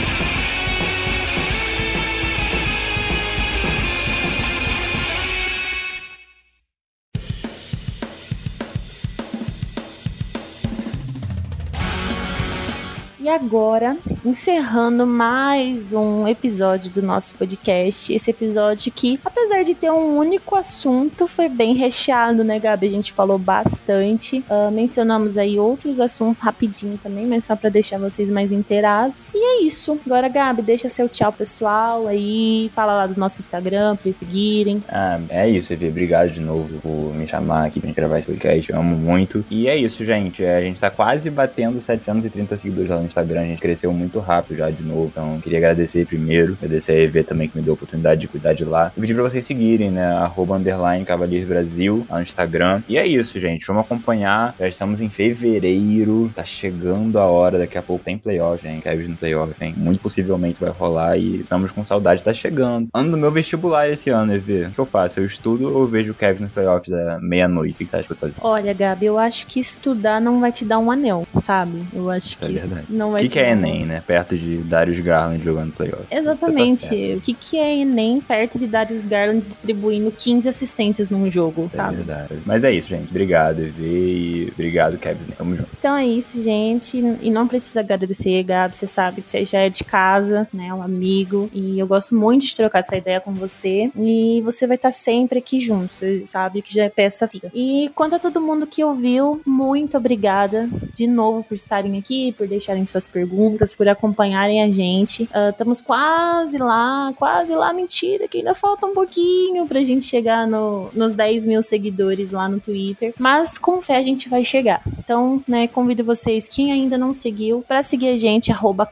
[13.26, 18.14] E agora, encerrando mais um episódio do nosso podcast.
[18.14, 22.86] Esse episódio que, apesar de ter um único assunto, foi bem recheado, né, Gabi?
[22.86, 24.44] A gente falou bastante.
[24.48, 29.32] Uh, mencionamos aí outros assuntos rapidinho também, mas só para deixar vocês mais inteirados.
[29.34, 29.98] E é isso.
[30.06, 32.70] Agora, Gabi, deixa seu tchau pessoal aí.
[32.76, 34.84] Fala lá do nosso Instagram pra seguirem.
[34.88, 35.88] Ah, é isso, Evê.
[35.88, 38.70] Obrigado de novo por me chamar aqui pra gente gravar esse podcast.
[38.70, 39.44] Eu amo muito.
[39.50, 40.44] E é isso, gente.
[40.44, 44.18] É, a gente tá quase batendo 730 seguidores lá no Instagram, a gente cresceu muito
[44.18, 45.06] rápido já de novo.
[45.06, 48.52] Então, queria agradecer primeiro, agradecer a EV também que me deu a oportunidade de cuidar
[48.52, 48.92] de lá.
[48.96, 50.04] E pedir pra vocês seguirem, né?
[50.04, 52.82] Arroba underline Cavaliers Brasil lá no Instagram.
[52.88, 53.66] E é isso, gente.
[53.66, 54.54] Vamos acompanhar.
[54.58, 56.30] Já estamos em fevereiro.
[56.34, 57.58] Tá chegando a hora.
[57.58, 58.80] Daqui a pouco tem playoff, hein?
[58.80, 59.74] Kevin no playoff, hein?
[59.76, 62.22] Muito possivelmente vai rolar e estamos com saudade.
[62.22, 62.88] Tá chegando.
[62.92, 64.66] Ano do meu vestibular esse ano, EV.
[64.66, 65.20] O que eu faço?
[65.20, 67.74] Eu estudo ou vejo o Kevin nos playoffs à meia-noite?
[67.74, 68.36] O que você acha que eu fazendo?
[68.40, 71.82] Olha, Gabi, eu acho que estudar não vai te dar um anel, sabe?
[71.92, 72.86] Eu acho Isso é que verdade.
[73.06, 74.02] Não vai O que, te que é Enem, né?
[74.06, 76.04] Perto de Darius Garland jogando playoff.
[76.10, 76.80] Exatamente.
[76.86, 81.30] Você tá o que, que é Enem perto de Darius Garland distribuindo 15 assistências num
[81.30, 81.96] jogo, É sabe?
[81.96, 82.34] verdade.
[82.44, 83.08] Mas é isso, gente.
[83.10, 83.82] Obrigado, EV.
[83.86, 85.30] E obrigado, Kevin.
[85.36, 85.68] Tamo junto.
[85.78, 86.98] Então é isso, gente.
[87.20, 88.76] E não precisa agradecer, Gabi.
[88.76, 90.72] Você sabe que você já é de casa, né?
[90.74, 91.48] Um amigo.
[91.52, 93.90] E eu gosto muito de trocar essa ideia com você.
[93.96, 95.94] E você vai estar sempre aqui junto.
[95.94, 97.50] Você sabe que já é peça vida.
[97.54, 102.46] E quanto a todo mundo que ouviu, muito obrigada de novo por estarem aqui, por
[102.46, 105.28] deixarem suas perguntas, por acompanharem a gente.
[105.32, 107.72] Ah, Estamos quase lá, quase lá.
[107.72, 112.48] Mentira, que ainda falta um pouquinho pra gente chegar no- nos 10 mil seguidores lá
[112.48, 113.12] no Twitter.
[113.18, 114.80] Mas com fé a gente vai chegar.
[114.98, 118.86] Então, né, convido vocês, quem ainda não seguiu, pra seguir a gente, arroba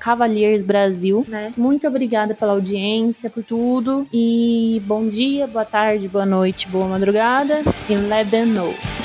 [0.65, 1.53] Brasil, né?
[1.57, 4.07] Muito obrigada pela audiência, por tudo.
[4.13, 7.63] E bom dia, boa tarde, boa noite, boa madrugada.
[7.89, 9.04] E let them know.